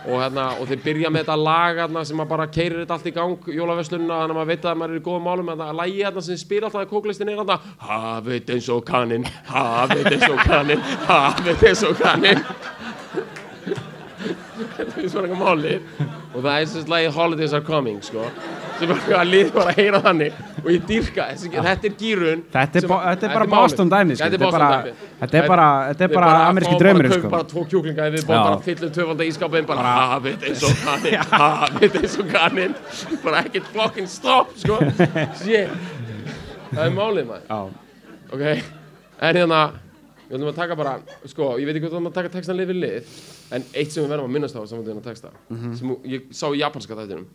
[0.02, 3.06] og, hérna, og þeir byrja með þetta lag hérna, sem að bara keirir þetta allt
[3.06, 5.98] í gang jólaverslunina, þannig að maður veit að maður er í góðum málum hérna, lagi
[6.00, 10.42] hérna sem spyr alltaf að kóklistin er hérna hafið eins og kannin hafið eins og
[10.48, 12.42] kannin hafið eins og kannin
[14.76, 15.80] þetta er svona eitthvað málið.
[16.32, 18.28] Og það er sem sagt lagið Holidays are coming sko
[18.78, 22.78] sem er að lið bara að heyra þannig og ég dýrka, þetta er gýrun Þetta
[22.80, 23.46] er, sem- þetta er bara.
[23.52, 24.24] Boston dæmi sko.
[24.24, 24.68] Þetta er er bara,
[25.42, 27.32] er bara, þetta er Við bara ameríski fá draumurinn bara, sko.
[27.36, 32.00] bara tvo kjúklinga við bóðum bara fyllum tvöfalda ískapin bara hafið eins og kannin hafið
[32.02, 32.74] eins og kannin
[33.24, 34.80] bara ekkert fucking stopp sko.
[35.42, 35.70] Shit.
[36.72, 37.72] Það er málið maður.
[38.32, 38.44] Ok.
[39.22, 39.62] En hérna
[40.32, 40.92] við ætlum að taka bara
[41.28, 43.16] sko ég veit ekki hvað við ætlum að taka textan lið við lið
[43.52, 45.28] en eitt sem við verðum að minnast á saman þennan texta
[45.76, 47.26] sem ég sá í japanska þættinum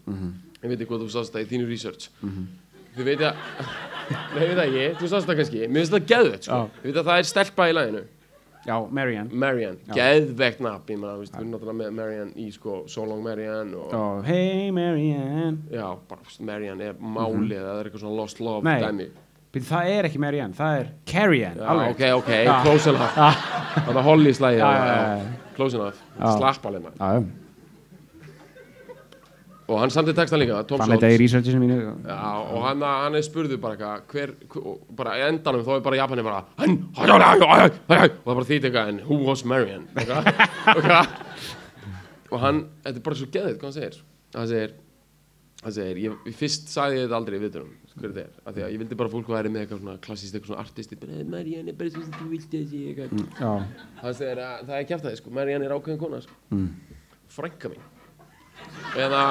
[0.64, 2.10] ég veit ekki hvað þú sást það í þínu research.
[2.98, 3.34] Þið veit að
[4.34, 5.66] nei ég veit það ekki þú sást það kannski.
[5.68, 6.62] Mér finnst það geðvett sko.
[6.82, 8.04] Þið veit að það er stelpa í læginu
[8.68, 9.32] já, Marianne.
[9.32, 13.78] Marianne, geðvegt nafn ég meina, við erum náttúrulega með Marianne í sko So Long Marianne
[13.80, 15.62] og Og hey Marianne.
[15.72, 18.82] Já, bara þú Marianne er málið eða það er eitthvað svona lost love Nei.
[18.84, 19.08] dæmi.
[19.58, 21.96] Það er ekki Marianne, það er Carrie-Anne alveg.
[21.96, 22.32] ok, ok,
[22.66, 23.16] close enough.
[23.88, 25.28] Það er Holly slæði Já, já, já.
[25.56, 26.02] close enough,
[26.38, 27.30] slapp alveg maður.
[29.68, 31.78] Og hann samtið textan líka, Fann þetta í researchinu mínu
[32.08, 32.18] já,
[32.56, 34.32] og hann, hann er spurðu bara hver,
[34.96, 39.02] bara endanum þá er bara Japani bara hann, og það er bara þýtt eitthvað en
[39.10, 41.08] who was eitthvað.
[42.32, 44.00] og hann, þetta er bara svo geðið hvað hann segir.
[44.38, 44.74] Hann segir,
[45.64, 48.62] hann segir ég, fyrst sagði ég þetta aldrei í viðtunum hver þetta er, af því
[48.62, 51.72] að ég vildi bara að fólk væri með eitthvað svona klassíst, eitthvað svona "Eh, Marianne
[51.74, 53.10] er bara svo sem þú vildi þessi eitthvað.
[53.42, 53.52] Já,
[54.04, 56.36] hann segir að það er kæft það sko, Marianne er ákveðin kona sko.
[56.52, 56.68] Mm.
[57.28, 57.82] frænka mín
[58.98, 59.22] eða,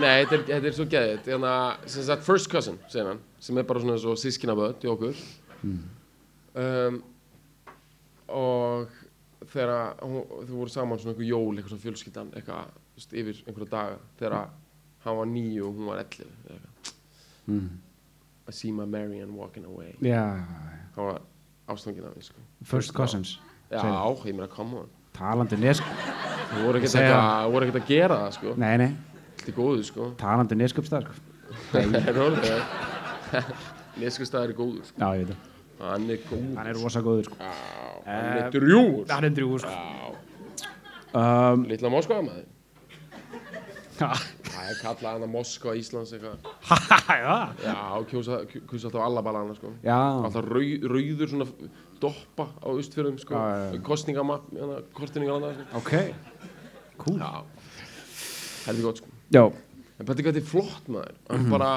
[0.00, 1.54] nei, þetta er, þetta er svo geðið eða,
[1.90, 5.22] sem sagt, first cousin, hann sem er bara svona svo sískinaböð í okkur.
[6.54, 7.00] Um,
[8.34, 8.92] og
[9.52, 13.72] þegar þau voru saman svona einhver jól, eitthvað svona fjölskyldan eitthvað, þú veist, yfir einhverja
[13.72, 14.38] daga þegar
[15.04, 16.68] hann var níu og hún var eitthvað.
[17.46, 17.72] Mm.
[18.48, 19.94] I see my Marianne walking away.
[20.04, 20.44] Já.
[20.96, 21.20] Hann var
[21.68, 22.46] ástfangin af því sko.
[22.64, 23.38] First Cousins
[23.70, 23.80] já,
[24.26, 25.84] ég meina, come on Talandi nesk
[26.54, 26.94] Þú voru ekkert
[27.54, 28.48] voru ekkert að gera það sko.
[28.62, 28.90] Nei, nei,
[29.56, 30.02] góðu sko.
[30.20, 31.14] Talandi neskupstað sko.
[34.02, 34.96] Neskustæður er góður sko.
[34.98, 35.40] Já, ég veit það.
[35.84, 36.54] Hann er góður.
[36.58, 37.36] Hann er rosa góður sko.
[37.38, 37.42] Já,
[38.04, 39.74] Hann er Eh, drjúur Hann er drjúgur sko.
[41.14, 42.46] Um, Lilla Moskva maður.
[43.94, 46.38] Það er kallað hana Moskva Íslands eitthvað.
[47.22, 47.76] Já, Já,
[48.10, 49.68] kjósa, kjósa alltaf alla balana sko.
[49.84, 49.94] Já,
[50.26, 51.46] Alltaf rauð, rauður svona
[52.04, 53.80] doppa á austfjörðum sko já.
[53.88, 54.80] Kostningamapp, hérna,
[55.56, 55.80] sko.
[55.80, 55.92] ok.
[57.04, 57.18] Cool.
[58.66, 59.10] Heldur gott sko.
[59.34, 59.44] Já,
[59.94, 61.12] En þetta er flott maður.
[61.30, 61.68] Hann bara,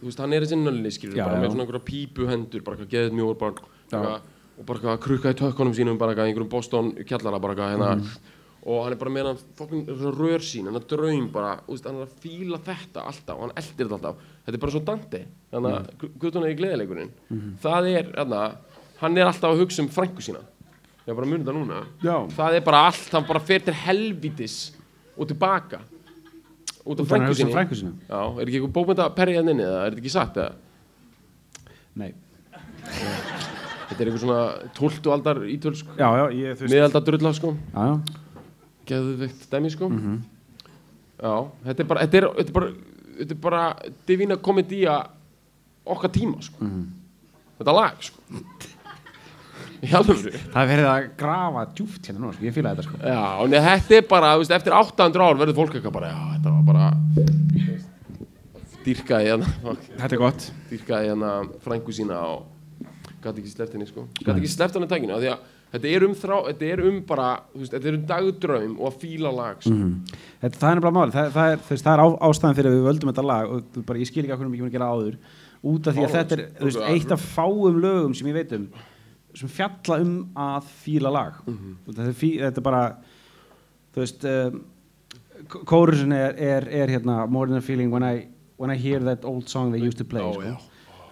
[0.00, 1.16] þú veist, hann er þessi nölli skilur.
[1.18, 3.54] Já, bara með svona einhverja pípu hendur bara geðið bara
[3.90, 4.28] eitthvað,
[4.60, 7.96] og bara að krukka í tökkunum sínum bara einhverjum Boston kjallara bara hérna.
[7.96, 8.36] Mhm.
[8.60, 12.06] og hann er bara með hann fokkin rör sín hann draum bara, veist, hann er
[12.06, 14.16] að fíla þetta alltaf og hann eldir þetta alltaf.
[14.44, 15.20] Þetta er bara svo Dante,
[15.50, 16.18] þannig að Mhm.
[16.20, 17.10] Guðtuna í gleðileikurinn,
[17.62, 18.42] það er hérna,
[19.00, 20.42] hann er alltaf að hugsa um frængu sína
[21.06, 22.16] ég er bara að muni það núna Já.
[22.36, 24.56] það er bara allt, hann bara fer til helvítis
[25.16, 25.80] og tilbaka
[26.86, 27.92] út af frængu að sinni frænku sína?
[28.08, 30.52] Já, er ekki eitthvað bókmynda perri hann inni eða er þetta ekki satt eða?
[32.00, 32.12] nei
[33.90, 34.42] Þetta er eitthvað svona
[34.78, 35.08] 12.
[35.14, 38.20] aldar ítölsk já, já, ég, þú veist miðaldar drulla sko já, já,
[38.90, 40.20] geðveikt dæmi sko Mhm.
[41.20, 41.32] Já,
[41.66, 42.68] þetta er bara þetta er, þetta er bara,
[43.18, 43.62] þetta er bara
[44.08, 44.94] divina komedía
[45.84, 46.86] okkar tíma sko Mhm.
[47.58, 48.22] Þetta lag sko
[49.80, 52.98] það er verið að grafa djúft hérna núna, sko, ég fíla þetta sko.
[53.00, 56.56] Já, en þetta er bara, veist, eftir 800 ár verður fólk eitthvað bara, já, þetta
[56.56, 56.90] var bara
[58.84, 60.50] dýrkaði hérna þetta er gott.
[60.70, 61.32] Dýrkaði hérna
[61.64, 62.84] frængu sína og
[63.20, 64.06] gæti ekki sleppt henni sko.
[64.20, 66.96] Gæti ekki sleppt henni tækinu af því að þetta er um þrá þetta er um
[67.06, 69.76] bara veist þetta er um dagdraum og að fíla lag sko.
[70.42, 72.70] þetta, það er nefnilega máli, það, það er, þú veist, það er á, ástæðan fyrir
[72.70, 74.78] að við völdum þetta lag og bara, ég skil ekki hvað við ekki búin að
[74.78, 75.20] gera áður.
[75.70, 76.56] Út af því að þetta er sko.
[76.56, 78.66] þú veist, eitt af fáum lögum sem ég veit um
[79.40, 81.76] sem fjalla um að fíla lag Mhm.
[81.88, 82.82] þetta, er fí, þetta er bara
[83.94, 84.60] þú veist um,
[85.66, 88.26] kórusin er, er, er hérna more than a feeling when I,
[88.58, 90.42] when I hear that old song they used to play Ó, sko.
[90.42, 90.56] já.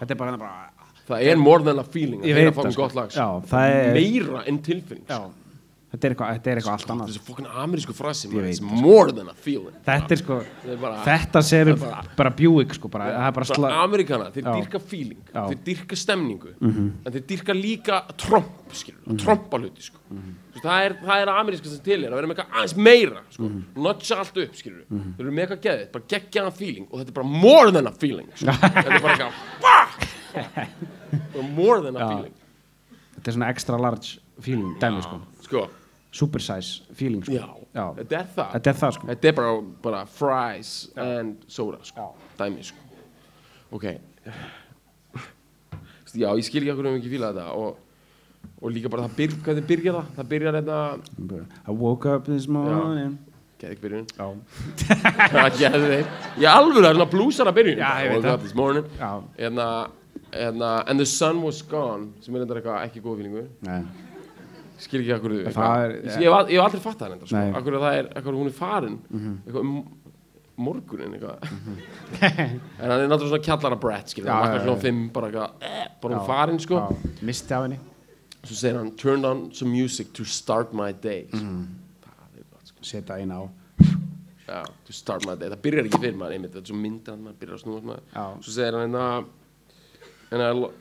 [0.01, 0.69] þetta er bara, bara
[1.09, 2.81] það er more than a feeling að heyra það, fokkin sko.
[2.83, 3.41] gott lag sko.
[3.97, 5.33] Meira en tilfinning já, sko.
[5.89, 9.29] Þetta er eitthvað, þetta er eitthvað allt annað þessi fokkin amerísku frasi it's more than
[9.29, 10.35] a feeling þetta er sko
[10.69, 14.27] er bara- þetta er bara- bara Buick sko bara, það er bara bara sla Amerikana,
[14.35, 14.53] þeir Já.
[14.59, 15.21] dyrka feeling.
[15.33, 15.47] Mhm.
[15.49, 19.97] þeir dyrka stemningu en þeir dyrka líka tromp skilur, mm trompa hluti sko.
[20.13, 20.35] Mhm.
[20.49, 22.75] Þú veist, það er, það er ameríska sem til er að vera með eitthvað aðeins
[22.77, 23.43] meira sko.
[23.43, 23.63] Mhm.
[23.77, 27.17] notcha allt upp skilur þeir eru með eitthvað geðið, bara geggjaðan feeling og þetta er
[27.17, 28.45] bara more than a feeling sko.
[28.61, 29.33] þetta er bara eitthvað
[29.65, 32.33] fuck more than a feeling
[33.17, 35.67] þetta er svona extra large feeling dæmi sko sko,
[36.11, 37.33] super size feeling sko.
[37.33, 37.85] Já, Já.
[38.01, 38.51] þetta er það.
[38.55, 39.09] Þetta er það sko.
[39.11, 42.09] Þetta er bara, bara fries and soda sko.
[42.39, 42.77] dæmi sko.
[43.71, 43.85] ok.
[46.09, 47.77] Já, ég skil ekki okkur um ekki fíla þetta og,
[48.57, 50.07] og líka bara það byrj, hvað þið byrja það?
[50.17, 50.79] Það byrjar hérna
[51.69, 53.19] I woke up this morning.
[53.59, 54.07] Geði ekki byrjun.
[54.17, 54.25] Já,
[56.39, 57.77] ég alveg er hérna blúsara byrjun.
[57.77, 58.89] Já, ég veit Woke up this morning.
[58.97, 59.69] Já, hérna,
[60.33, 63.83] hérna and the sun was gone sem er þetta eitthvað ekki góð fílingu nei
[64.79, 65.13] skil ekki
[65.55, 68.99] Það er- ég, hef aldrei það okkur það er, okkur hún er farin.
[69.09, 69.37] Mhm.
[69.45, 69.99] eitthvað um
[70.59, 71.37] morgunin eitthvað.
[72.21, 75.51] En hann er náttúrulega svona kjallara brett skilur, Já, hann vaknar klokkan fimm bara eitthvað,
[75.61, 76.81] eh, bara hún Já, farin sko.
[77.21, 77.79] misti af henni.
[78.43, 81.27] Svo segir hann, turned on some music to start my day.
[81.31, 81.67] Mhm.
[82.03, 82.77] það gott sko.
[82.81, 83.49] Setja eina á.
[84.49, 87.09] Já, to start my day, það byrjar ekki fyrir maður einmitt, þetta er svo myndir
[87.13, 87.81] hann, maður byrjar að snúa
[88.41, 89.25] svo segir hann hérna
[90.31, 90.71] and I lo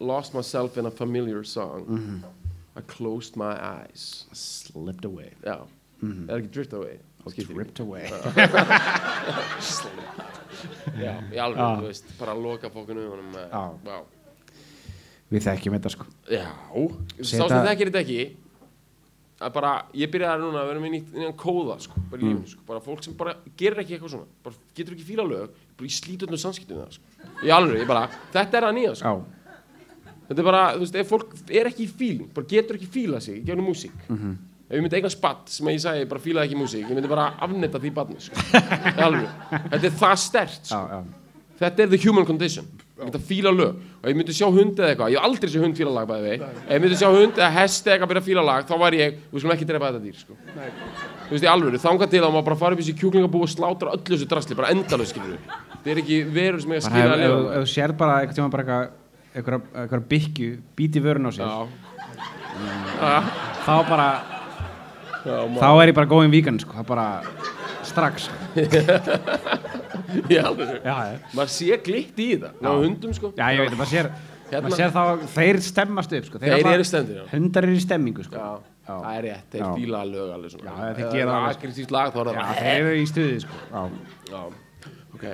[0.00, 1.86] lost myself in a familiar song.
[1.86, 2.22] Mhm.
[2.76, 4.26] I closed my eyes.
[4.34, 5.30] Slipped away.
[5.46, 5.60] Já,
[6.02, 6.98] er ekki drift away.
[7.24, 7.58] Skiptir ekki.
[7.58, 8.04] ripped away.
[11.00, 11.68] Já, í alveg, Já.
[11.80, 13.62] þú veist, bara að loka fókunu honum með, Já.
[13.90, 13.98] já,
[15.34, 16.06] við þekkjum þetta sko.
[16.30, 16.46] Já,
[17.18, 18.18] sá Seta- sem þekkir þetta ekki,
[19.44, 22.50] að bara, ég byrjaði núna að vera með nýtt, nýjan kóða, sko, bara í lífinu,
[22.52, 25.88] sko, bara fólk sem bara gerir ekki eitthvað svona, bara getur ekki fíla lög, bara
[25.90, 27.04] í slítöndum samskiptum við það, sko,
[27.44, 28.04] í alveg, ég bara,
[28.36, 29.43] þetta er að nýja, sko, já,
[30.28, 33.20] þetta er bara, þú veist, ef fólk er ekki í fíling, bara getur ekki fíla
[33.20, 34.36] sig, í gegnum músík, Mhm.
[34.70, 37.34] ef ég myndi eigna spatt sem ég sagði, bara fílaði ekki músík, ég myndi bara
[37.40, 38.34] afnetta því barni, sko,
[38.98, 39.28] alveg,
[39.70, 41.04] þetta er það stert, já, sko, já
[41.54, 42.64] Þetta er the human condition.
[42.98, 43.76] Ég myndi að fíla lög.
[44.02, 46.22] Og ég myndi sjá hund eða eitthvað Ég hef aldrei sé hund fíla lag bæði
[46.26, 48.98] vei Ef ég myndi sjá hund eða hest eða eitthvað byrja fíla lag Þá væri
[48.98, 50.34] ég, við skulum ekki drepa þetta dýr sko.
[50.34, 53.52] Þú veist, í alvöru, þangað til að maður bara fara upp í þessi kjúklingabú og
[53.54, 55.38] slátra öllu þessu drasli Bara endalaus, skilur við
[55.78, 57.54] Það er ekki verur sem ég að skilja ef að lifa.
[57.54, 58.66] ef þú sér bara eitthvað tíma bara
[59.34, 61.48] eitthvað byggju, bíti vörun á sér.
[63.00, 63.14] Já,
[63.66, 64.08] þá bara,
[65.26, 67.06] já, þá er ég bara góðin víkan sko, það bara
[67.84, 68.28] strax.
[70.30, 70.44] Já,
[71.34, 73.32] Maður sé glitt í þetta Ná hundum, sko.
[73.34, 74.08] Já, ég veit, maður sér
[74.50, 75.02] Hérna- maður sér þá,
[75.34, 76.38] þeir stemmast upp sko.
[76.42, 77.24] Þeir alltaf- eru stendir, já.
[77.32, 78.36] hundar eru í stemmingu sko.
[78.36, 78.50] Já,
[78.84, 78.94] Já.
[79.00, 80.64] það er rétt, þeir fíla lög alveg svona.
[80.68, 83.54] Já, þeir gera það það þeir eru í stuði sko.
[83.72, 83.82] já,
[84.30, 84.42] Já,
[85.14, 85.24] ok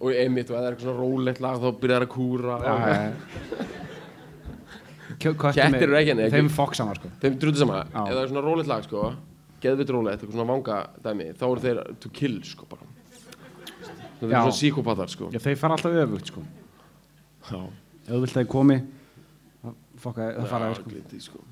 [0.00, 2.74] Og einmitt, og það er eitthvað svona rólegt lag þá byrjar það að kúra já,
[2.88, 3.66] já.
[5.20, 7.10] Kettir eru ekki, nei, þeim ekki- foksama sko.
[7.20, 8.04] Þeim drullu sama, Já.
[8.06, 9.02] ef það er svona rólegt lag sko
[9.60, 12.86] Geðvitt rólegt, eitthvað svona vanga dæmi Þá eru þeir to kill sko bara
[14.20, 14.24] Já.
[14.24, 16.40] er svona síkopatar sko Já, þeir fara alltaf öfugt sko
[17.50, 17.60] já,
[18.06, 18.78] Ef þú vilt að þið komi
[19.60, 20.90] það fokka það fara já, sko.
[20.94, 21.44] glindi sko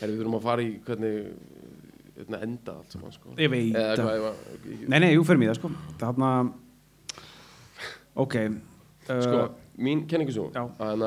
[0.00, 1.14] Herri, við þurfum að fara í hvernig
[2.42, 4.34] enda allt saman sko Ég veit Eða það.
[4.86, 6.30] Nei, nei, jú fyrir mig það sko Þarna
[8.14, 9.44] Ok uh, sko,
[9.82, 10.66] mín kenningu svo Já.
[10.82, 11.06] að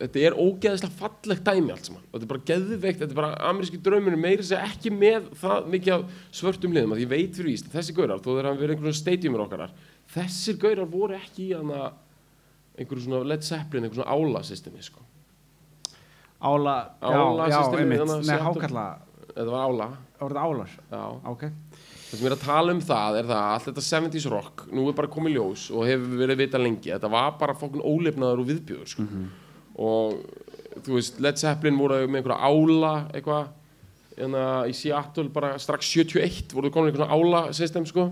[0.00, 3.32] þetta er ógeðislega fallegt dæmi allt saman og þetta er bara geðveikt, þetta er bara
[3.50, 7.50] ameríski drauminu meira sem ekki með það mikið af svörtum liðum að ég veit fyrir
[7.52, 9.66] víst að þessi gaurar, þó þeir hafa verið einhvern stadiumir okkar
[10.14, 11.58] þessir gaurar voru ekki í
[12.80, 15.02] einhverju svona Led Zeppelin, einhverju svona ála systemi sko.
[16.40, 18.44] Ála Ála Já, já, einmitt Seattle.
[18.46, 18.84] hákalla
[19.34, 21.02] þetta var ála Það voru álar já.
[21.28, 21.42] Ok
[22.10, 24.64] það sem ég er að tala um það er það að allt þetta 70s rock,
[24.74, 28.42] nú er bara komið ljós og hefur verið vita lengi, þetta var bara fokkun ólefnaður
[28.42, 29.06] og viðbjöður sko.
[29.80, 33.48] og þú veist, Led Zeppelin voru með einhverja ála eitthvað
[34.16, 38.10] hérna í Seattle bara strax 71 voru komin einhverja ála system sko.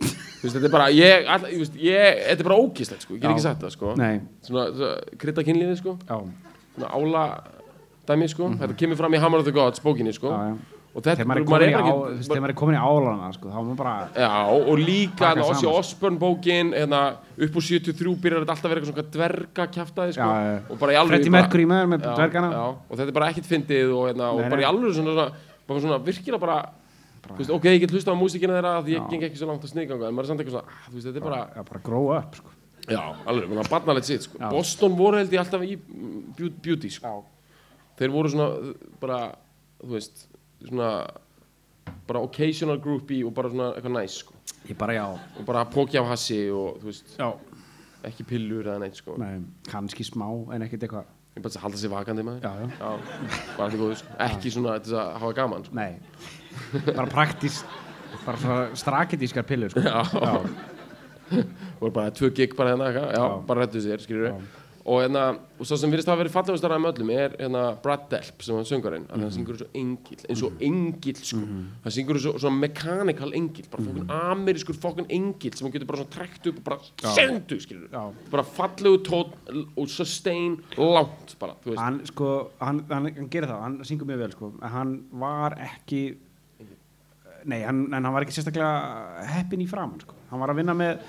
[0.00, 3.16] Þú veist, þetta er bara ég, all, ég, veist, ég þetta er bara ógíslegt sko,
[3.16, 3.94] ég get ekki sagt það sko.
[4.00, 4.14] Nei.
[4.46, 5.96] Svona, svona krydda kynlífi sko.
[6.08, 6.22] Já,
[6.78, 7.24] svona ála
[8.08, 10.32] dæmi sko, þetta kemur fram í Hammer of the Gods bókinni sko.
[10.32, 13.76] Já, já Þegar maður er maður maður er komin í álana sko, þá er maður
[13.78, 15.66] bara Já, og líka Ossi.
[15.70, 17.00] Osbourne bókin hérna,
[17.38, 21.66] upp úr 73 byrjar þetta alltaf að vera eitthvað svona dverga kjaftaði sko, Freddie Mercury
[21.70, 24.66] með, með dvergana já, og þetta er bara ekkert fyndið og, hérna, og bara í
[24.66, 26.56] alveg svona, svona, bara svona virkilega bara,
[27.38, 29.70] veist, ok, ég get hlusta á músíkina þeirra því ég geng ekki svo langt að
[29.76, 32.10] sniðganga en maður er samt eitthvað svona, ah, veist, þetta er bara Já, bara grow
[32.16, 32.56] up sko.
[32.90, 34.42] já, alveg, bara barnalegt sitt sko.
[34.50, 37.14] Boston voru held ég alltaf í beau- beauty sko.
[38.00, 39.20] þeir voru svona bara,
[39.84, 40.26] þú veist,
[40.68, 40.90] svona
[42.06, 44.34] bara occasional groupie og bara svona eitthvað næs sko.
[44.68, 47.30] Ég bara já og bara póki af hassi og þú veist, Já
[48.04, 51.80] ekki pillur eða neitt sko Nei, kannski smá en ekkert eitthvað ég bara að halda
[51.80, 52.92] sér vakandi maður Já, já
[53.56, 54.14] bara allir góður sko.
[54.26, 55.74] ekki svona til þess að hafa gaman sko.
[55.76, 55.98] Nei
[56.96, 57.66] Bara praktist
[58.24, 59.80] Bara svona straketískar pillur sko.
[59.84, 60.00] Já.
[60.02, 61.44] já.
[61.80, 63.46] voru bara tvö gig bara hérna eitthvað, já, Já.
[63.46, 64.38] bara rettu sér, skilur Já.
[64.80, 65.22] Og hérna,
[65.60, 68.64] og svo sem virðist hafa verið fallegustar af öllum er hérna Brad Delp sem var
[68.68, 71.40] söngarinn, mm hann syngur svo engil eins og engil, sko.
[71.84, 76.00] Hann syngur svo, svona mechanical engil bara fokkun amerískur fokkun engil sem hann getur bara
[76.00, 78.06] svona trekt upp og bara sendu, skilur Já.
[78.32, 79.34] bara fallegu tón
[79.76, 81.82] og sustain langt bara, þú veist.
[81.84, 84.52] Hann sko hann, hann, hann gerir það, hann syngur mjög vel sko.
[84.62, 86.02] En hann var ekki
[87.48, 90.12] Nei, hann, hann var ekki sérstaklega heppin í framann sko.
[90.30, 91.00] Hann var að vinna með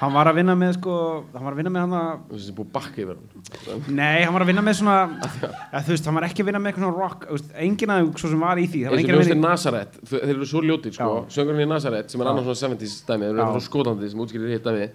[0.00, 0.94] Hann var að vinna með sko
[1.34, 3.96] Hann var að vinna með hann að þú veist, sem búið að bakka yfir hann
[3.98, 4.96] Nei, hann var að vinna með svona
[5.72, 8.10] ja, Þú veist, hann var ekki að vinna með eitthvað rock þú veist, Enginn að
[8.22, 10.94] svo sem var í því það að ljóstir vinna í- Nazareth þeir eru svo ljótir
[10.96, 14.22] sko, söngurinn í Nazareth sem er annars svona 70s dæmi þeir eru frá skotandi sem
[14.26, 14.86] útskýrir hitt dæmi.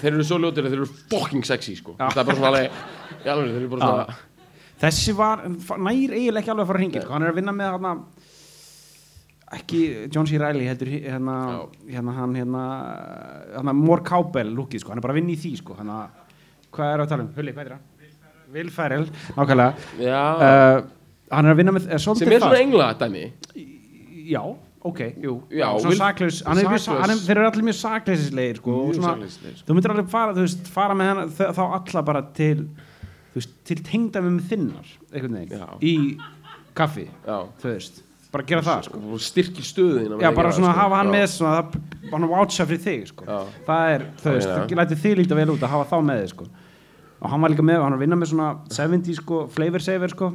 [0.00, 1.94] Þeir eru svo ljótir að þeir eru fucking sexy sko.
[2.00, 2.70] Það er bara svona alveg
[3.86, 4.18] Já.
[4.80, 7.12] þessi var nær eiginlega ekki alveg að fara að ringja sko.
[7.12, 8.04] hann er að vinna með hann
[9.56, 9.80] ekki
[10.14, 10.38] John C.
[10.38, 11.36] Reilly heldur hérna,
[11.90, 12.64] hérna hann hérna,
[13.56, 15.90] hérna Mór Kábel lúkið sko, hann er bara að vinna í því sko, hann
[16.70, 17.86] hvað er að tala um, Hulli, hvað er það?
[18.50, 19.04] Will Ferrell,
[19.36, 19.90] nákvæmlega.
[20.02, 20.80] Já, uh,
[21.30, 23.24] hann er að vinna með er sem svolítið er svona það engla dæmi
[24.30, 24.40] já,
[24.90, 25.34] ok, jú.
[25.54, 29.12] Já, svona Will- saklaus, er, er, þeir eru allir mjög sakleisislegir sko, og Mjög svona,
[29.14, 29.66] sakleysislegir, sko.
[29.68, 32.56] þú myndir alveg fara, þú veist, fara með hann, þá alla bara til
[33.30, 35.94] þú veist, til tengda með þinnar einhvern veginn, í
[36.78, 38.98] kaffi já, þú veist, bara gera það sko.
[39.26, 41.14] styrkir stöðina já, bara svona hafa hann já.
[41.16, 41.66] með svona, það,
[42.12, 43.22] hann voucha fyrir þig sko.
[43.26, 43.38] Já.
[43.66, 44.54] það er, Já, veist, já.
[44.54, 46.44] það lætur þig líta vel út að hafa þá með þig sko.
[47.20, 50.10] og hann var líka með, hann var að vinna með svona 70 sko, flavor saver
[50.14, 50.26] sko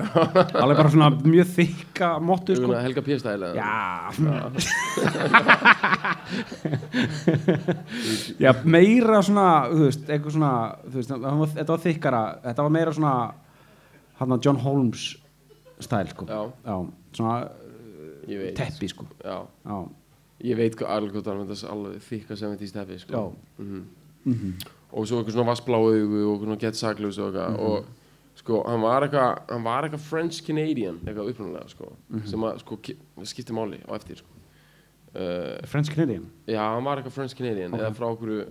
[0.62, 2.68] alveg bara svona mjög þykka mottu sko.
[2.78, 3.70] Helga P-stæl Já
[8.44, 10.52] Já, meira svona þú veist, eitthvað svona
[10.94, 11.10] veist,
[11.58, 13.14] þetta var þykkara þetta var meira svona
[14.20, 15.02] hann að John Holmes
[15.80, 16.24] stæl sko.
[16.28, 16.40] Já.
[17.12, 17.50] Svona
[18.54, 19.06] teppi sko.
[19.24, 19.46] já.
[19.66, 19.88] Já,
[20.44, 23.12] ég veit alveg hvað það er alveg þykka 70s teppi sko.
[23.12, 23.64] Já.
[23.64, 24.54] Mhm.
[24.92, 27.84] og svo eitthvað svona vassblá augu og svona gett saklaus og eitthvað og
[28.36, 31.92] sko, hann var eitthvað hann eitthvað French Canadian eitthvað upprunalega sko,
[32.26, 34.26] sem að sko, ki- skipti máli á eftir sko.
[35.14, 37.80] uh, French Canadian Já, hann var eitthvað French Canadian Ok.
[37.80, 38.46] eða frá okkur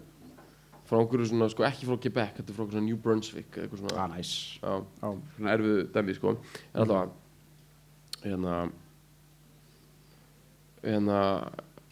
[0.89, 3.79] frá okkur svona, sko, ekki frá Quebec þetta er frá okkur svona New Brunswick eitthvað
[3.83, 4.59] svona, ah, nice.
[4.63, 5.17] já, Já.
[5.37, 6.37] svona erfið dæmi, sko
[8.23, 8.71] en allavega hérna
[10.83, 11.19] hérna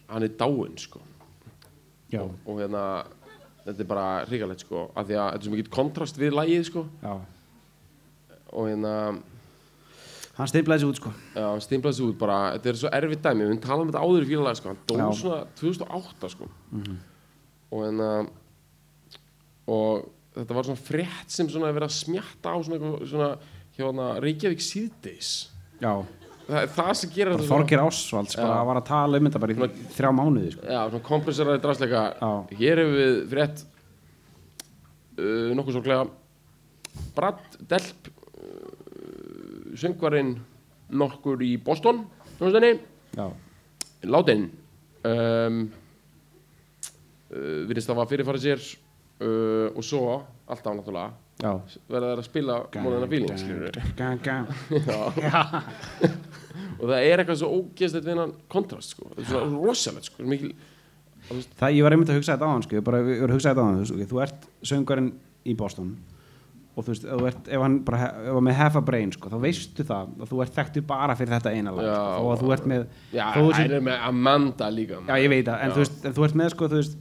[0.07, 1.01] hann er dáinn, sko
[2.11, 2.21] Já.
[2.23, 2.83] og, og hérna
[3.65, 6.63] þetta er bara hrigalegt, sko af því að þetta er svo mikið kontrast við lægið,
[6.69, 7.17] sko Já.
[8.53, 8.93] og hérna
[10.37, 11.11] hann steiflaði sér út sko.
[11.33, 13.91] Já, hann stimplaði sig út bara, þetta er svo erfitt dæmi, við höfum talað um
[13.91, 15.07] þetta áður í fílalega, sko, hann dó Já.
[15.21, 16.49] svona 2008, sko.
[17.67, 18.29] Og en að,
[19.67, 20.05] og
[20.37, 23.31] þetta var svona frétt sem svona er verið að smjatta á svona, svona
[23.77, 25.31] hann Reykjavík síðdeis.
[25.81, 25.93] Já.
[26.47, 28.67] það er það sem gerir þetta Þorgir Ásvalds bara Já.
[28.69, 30.67] var að tala um þetta bara í þrjá mánuði sko.
[30.67, 32.31] Já, svona kompresseraði drastleika Já.
[32.61, 33.65] Hér hefur við frétt
[35.17, 36.07] uh, nokkuð sorglega
[37.17, 40.37] Brad Delp uh, söngvarinn
[40.87, 42.05] nokkur í Boston
[42.37, 42.79] hljómsveitinni,
[43.17, 43.27] Já,
[44.07, 44.47] látin
[45.07, 45.61] um,
[47.33, 50.03] uh, virðist það var fyrirfæri sér uh, og svo
[50.47, 52.55] alltaf náttúrulega verða þær að spila
[53.37, 54.47] skilur Gang, gang.
[56.77, 59.09] og það er eitthvað svo ógeðslegt við hennan kontrast sko.
[59.13, 60.25] það er svo rosalegt sko.
[60.27, 60.51] mikil,
[61.27, 62.77] Það, ég var einmitt að hugsa þetta á hann sko.
[62.77, 65.09] ég bara, ég var að hugsa þetta á hann okay, þú ert söngarinn
[65.47, 65.89] í Boston
[66.77, 69.11] og þú veist, þú ert, ef hann bara he- ef hann með half a brain,
[69.11, 72.29] sko, þá veistu það að þú ert þekktu bara fyrir þetta eina lag sko, og
[72.35, 72.83] að þú ert með
[73.17, 76.27] já, það er með Amanda líka Já, ég veit það, en þú veist, en þú
[76.27, 76.97] ert með sko, þú veist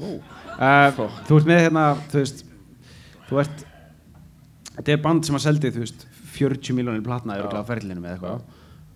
[0.00, 2.46] uh, Þú ert með hérna, þú veist
[3.30, 3.66] þú ert
[4.80, 7.62] þetta er band sem að seldi, þú veist 40 miljónir platnaður Já.
[7.62, 8.40] á ferlinu með eitthvað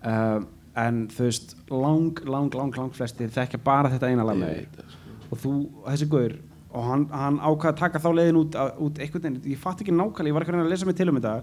[0.09, 0.39] uh,
[0.85, 4.85] en þú veist lang, lang, lang, lang flestir þekkja bara þetta eina lag með sko.
[5.29, 5.53] og þú,
[5.85, 6.37] þessi guður
[6.75, 9.95] og hann, hann ákvað að taka þá leiðin út, út einhvern veginn, ég fatt ekki
[9.95, 11.35] nákvæmlega, ég var ekki að reyna að lesa mig til um þetta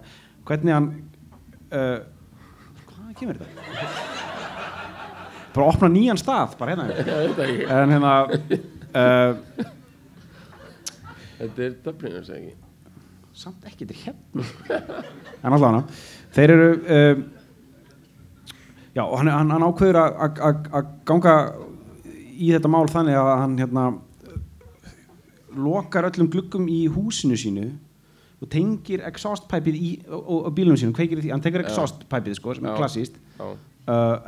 [0.51, 0.91] hvernig hann
[1.73, 1.99] uh,
[2.91, 4.11] hvaðan kemur þetta?
[5.53, 6.85] bara opna nýjan stað, bara hérna
[7.79, 8.13] en hérna
[8.95, 9.35] uh,
[11.43, 12.53] Þetta er Dubliners ekki
[13.35, 14.45] samt ekki til hérna.
[15.43, 15.79] En alltaf hana
[16.37, 17.23] þeir eru uh,
[18.95, 21.33] já og hann, hann, hann ákveður að- ganga
[22.33, 23.87] í þetta mál þannig að hann hérna
[25.53, 27.67] lokar öllum gluggum í húsinu sínu
[28.43, 32.39] og tengir exhaust pæpið í og, og, bílunum sínum, kveikir því, hann tengir exhaust pæpið
[32.41, 32.73] sko, sem Já.
[32.73, 33.57] er klassíst uh,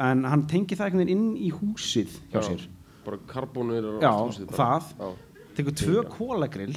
[0.04, 2.46] en hann tengir það einhvern veginn inn í húsið hjá já.
[2.50, 2.66] sér
[3.04, 4.80] Bara karbónir og allt bara.
[4.98, 5.14] það.
[5.54, 6.76] Tekur tvö kólagrill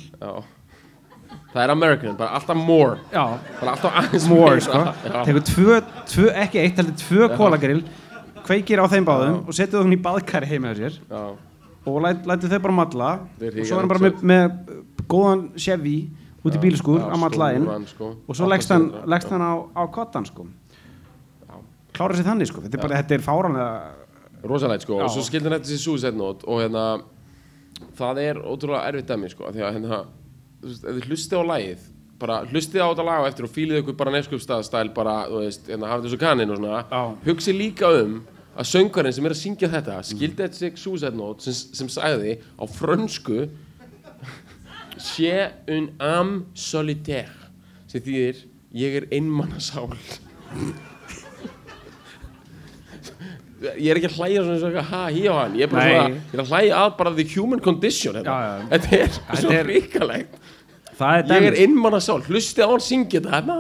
[1.28, 3.00] Það er American, bara alltaf more.
[3.12, 3.24] Já,
[3.60, 4.84] Bara alltaf aðeins more sko.
[5.28, 7.82] Tekur tvö, tvö, ekki eitt heldur tvö kólagrill
[8.48, 11.00] kveikir á þeim báðum og setur það í baðkari heima hjá sér.
[11.10, 11.24] Já,
[11.88, 13.10] og læt, lætur þau bara matla
[13.42, 14.78] og svo er hann bara með, með
[15.12, 15.98] góðan Chevy
[16.48, 17.68] út í bílskúr já, að matla inn.
[17.68, 18.10] stóran, sko.
[18.28, 20.48] og svo leggst hann, hann á, á kottan sko.
[21.98, 22.62] Klára sér þannig sko.
[22.62, 23.70] Þetta er bara, þetta er fáranlega
[24.44, 25.04] rosalegt sko Já.
[25.06, 26.86] og svo skildi hann þetta sér suicide note og hérna
[27.98, 30.00] það er ótrúlega erfitt dæmi sko af því að hérna
[30.62, 31.86] þú veist, ef þið hlustið á lagið
[32.18, 35.70] bara hlustið á þetta lag á eftir og fílið ykkur bara neskjöpstæðstæl bara, þú veist,
[35.70, 37.02] hérna hafið þessu kaninn og svona Já.
[37.28, 38.20] hugsið líka um
[38.58, 42.38] að söngarinn sem er að syngja þetta skildi þetta sig suicide note sem, sem sagði
[42.58, 43.48] á frönsku
[44.98, 47.52] J'ai un âme solitaire
[47.86, 48.40] sem þýðir
[48.74, 49.92] ég er einmannasál
[53.76, 56.10] ég er ekki að hlæja svona svona ha, hí á hann, ég er bara svona
[56.16, 58.36] ég er að hlæja að bara the human condition hérna.
[58.38, 58.70] Já, já.
[58.74, 60.40] þetta er svo er- ríkalegt
[60.98, 63.58] það er ég dæmi er einmannasál, hlustið á hann syngja þetta.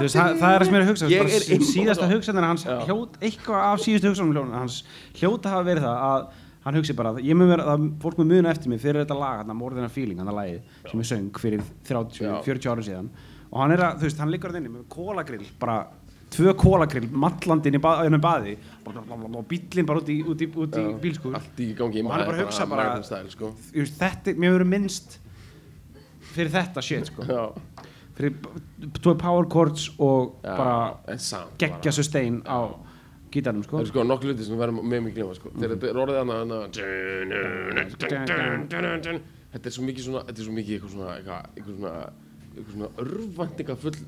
[0.00, 2.16] Veist, það, það er það sem ég er að hugsa Ég er sí- síðasta einmana
[2.16, 4.84] hugsanir hans hljót, eitthvað af síðustu hugsanum hans
[5.20, 6.30] hljóta hafa verið það að
[6.64, 9.16] hann hugsi bara að ég mun vera, að fólk mun muna eftir mig fyrir þetta
[9.18, 12.34] lag, hann More Than a Feeling, hann að lagið sem er söng fyrir 30, Já.
[12.44, 13.08] 40 ára síðan.
[13.50, 15.78] Og hann er að, þú veist, hann liggur þarna inni með kólagrill, bara
[16.30, 18.56] tvö kólagrill mallandinn í ba einu baði
[18.86, 22.22] og bíllinn bara út í, út í, út í bílskur allt í gangi Og hann
[22.22, 23.50] er bara að hugsa bara- American style, sko.
[23.74, 25.18] Þetta, mér verður minnst
[26.34, 27.42] fyrir þetta shit, sko já,
[28.14, 28.36] fyrir
[29.00, 30.76] tvö power chords og já, bara
[31.58, 31.92] geggja bara.
[31.98, 32.58] sustain á
[33.30, 35.50] gítarnum sko Það eru sko nokkuð hluti sem við verðum með mig glema sko.
[35.54, 36.58] Þegar þetta er orðið hana
[39.50, 41.94] Þetta er svo mikið svona Þetta er svo mikið eitthvað svona eitthvað, eitthvað svona
[42.58, 43.98] svona örvæntinga full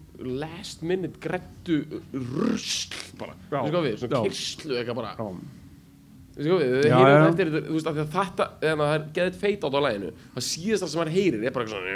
[0.41, 1.77] last minute grættu
[2.13, 4.23] rusl bara, þú veist hvað við, svona Já.
[4.27, 5.17] kyrslu eitthvað bara, Já.
[5.23, 9.05] þú veist hvað við Já, heyrir eftir, þú veist, að þetta þannig að það er
[9.19, 11.93] geðið feit át á læginu það síðasta sem maður heyrir er bara svona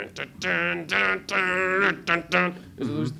[2.78, 3.16] þú veist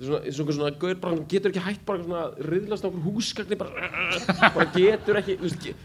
[0.00, 3.88] svona, svona, svona gaur bara getur ekki hætt bara svona riðlast á okkur húsgagni bara,
[4.56, 5.38] bara getur ekki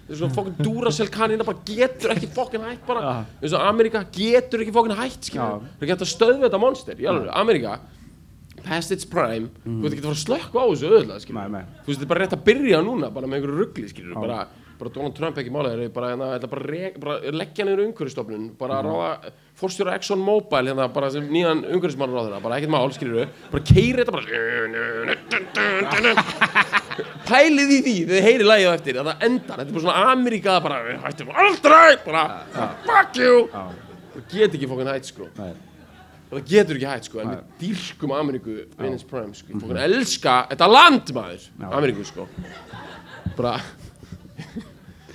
[0.09, 3.01] svona fokkin Duracell kanina bara getur ekki fokkin hætt bara.
[3.41, 7.07] Eins og Amerika getur ekki fokkin hætt skilur það hægt að stöðva þetta monster í
[7.12, 7.78] alveg Amerika
[8.62, 11.39] past its prime þú veit ekki að fara að slökka á þessu öðvitað skilur
[11.82, 14.41] þú veist þetta er bara rétt að byrja núna bara með einhverju ruggli skilur bara
[14.82, 18.47] bara Donald Trump ekki málega þeir bara, hérna, ætla bara, rek, bara leggja niður umhverfistofnun
[18.57, 18.89] bara Mhm.
[18.89, 23.63] ráða fórstjóra Exxon Mobil hérna bara sem nýjan umhverfismann ráður bara ekkert mál skilur bara
[23.63, 24.25] keiri þetta bara
[27.29, 29.57] pælið í því þið heyri lægið eftir það endar.
[29.61, 31.91] Þetta er bara svona Ameríka bara hættum aldrei!
[32.05, 32.23] Bara
[32.88, 33.36] fuck you!
[33.51, 35.29] Það get ekki fokkin hætt sko.
[36.32, 39.59] Það getur ekki hætt sko en við dýrkum Ameríku in its prime sko.
[39.61, 41.47] Fokkin elska þetta land maður.
[41.69, 42.27] Ameríku sko.
[43.38, 43.59] Bara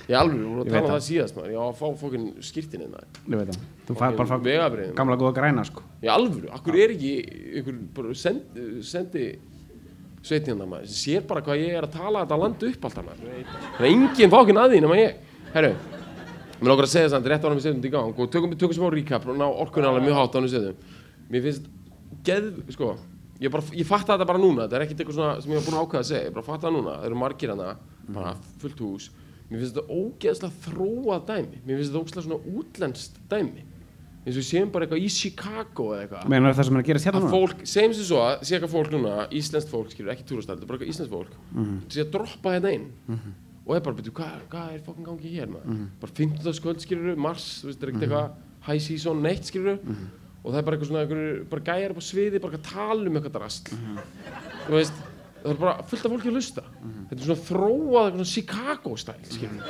[0.07, 0.93] ég alveg, við vorum að Ég tala um það.
[0.97, 1.51] það síðast maður.
[1.51, 3.59] Ég á að fá fokkin skýrtin hérna Ég veit það.
[3.87, 4.95] Þú fær bara Vegabréfin.
[4.95, 5.81] gamla góða græna sko.
[6.03, 7.13] Í alvöru, akkur er ekki
[7.57, 9.25] einhver bara sendi, sendi
[10.27, 13.27] sveitina maður, sem sér bara hvað ég er að tala þetta land upp alltaf maður
[13.27, 13.59] það.
[13.79, 15.19] Er enginn fákinn að því nema ég.
[15.53, 15.73] Herru,
[16.61, 18.17] mér lókar að segja þess að rétt ára við setjum þetta í gang.
[18.19, 20.81] Og tökum, tökum smá recap og ná orkunni alveg mjög hátt á hann við setjum.
[21.31, 21.69] Mér finnst
[22.27, 22.89] geð, sko
[23.39, 25.65] ég, bara, ég fatta þetta bara núna, þetta er ekkert eitthvað svona sem ég var
[25.67, 26.95] búin að ákveða að segja, ég bara fatta það núna.
[26.97, 27.69] Það eru margir hana,
[28.17, 29.09] bara fullt hús
[29.49, 33.63] mér finnst þetta ógeðslega þróað dæmi mér finnst þetta ógeðslega svona útlenskt dæmi
[34.27, 36.87] eins og við séum bara eitthvað í Chicago eða eitthvað Menar það sem er að
[36.89, 37.35] gerast hérna að núna?
[37.37, 40.77] fólk, segjum sem svo að sé eitthvað fólk núna, íslenskt fólk skilur, ekki túrastæld, bara
[40.77, 41.77] eitthvað íslenskt fólk Mhm.
[41.87, 42.87] sé að droppa hérna inn
[43.67, 45.87] og er bara, betur, hvað, hvað er fokkin gangi hér maður Mhm.
[46.01, 46.53] bara 15.
[46.59, 48.31] skvöld skilur, mars þú veist, það er ekkert eitthvað
[48.67, 50.07] high season neitt skilur Mhm.
[50.43, 52.73] og það er bara eitthvað svona einhver, bara gæjar upp á sviði, bara eitthvað að
[52.73, 53.31] tala um eitthvað
[55.47, 55.53] Mhm.
[55.53, 56.63] það er bara fullt af fólki að lusta
[57.07, 59.63] þetta er svona þróað svona Chicago stæl skilur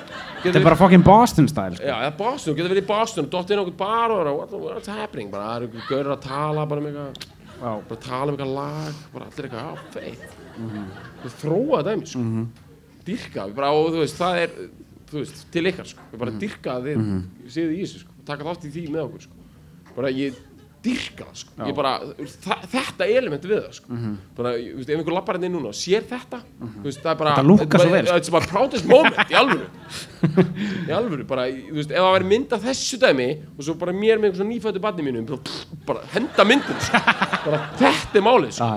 [0.44, 1.84] Þetta er bara fucking Boston style sko.
[1.86, 4.34] Já, eða Boston, þú getur verið í Boston, dótt inn á okkur bar og vera,
[4.38, 7.72] what, what's happening, bara það eru ykkur gaurur að tala bara um eitthvað, Já.
[7.90, 10.36] bara tala um eitthvað lag, bara allir eitthvað, já, feitt.
[11.24, 12.20] Þú þróa dæmi, sko,
[13.08, 14.50] dyrka, bara, og þú veist, það er,
[15.10, 17.08] þú veist, til ykkar, sko, við bara dyrka að þið,
[17.56, 19.34] séu í þessu, sko, taka þátt í því með okkur, sko,
[19.96, 20.36] bara ég
[20.86, 21.92] dyrka það, sko, ég bara,
[22.44, 24.00] þa þetta element við það, sko,
[24.38, 27.12] bara, þú veist, ef einhver lappar hérna inn núna og sér þetta, þú veist, það
[27.12, 28.42] er bara, Þetta svo vel, sko.
[28.52, 29.68] Proudest moment, í alvöru.
[30.88, 34.22] Í alvöru, bara, veist, ef það væri mynd af þessu dæmi og svo bara mér
[34.22, 35.58] með einhvern nýfættu barni mínu bara,
[35.90, 37.02] bara henda myndin sko.
[37.48, 38.70] bara þetta er málið sko.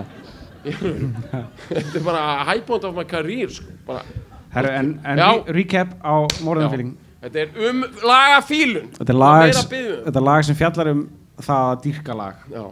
[0.64, 3.70] Þetta er bara high point of my career sko.
[3.86, 4.02] bara,
[4.50, 5.22] Herru, en, en
[5.54, 6.90] recap á Morðan Feeling.
[7.20, 8.86] Þetta er um lagafílun.
[8.96, 10.04] Þetta er um.
[10.06, 11.02] þetta er lag sem fjallar um
[11.44, 12.46] það að dýrka lag.
[12.52, 12.64] Já,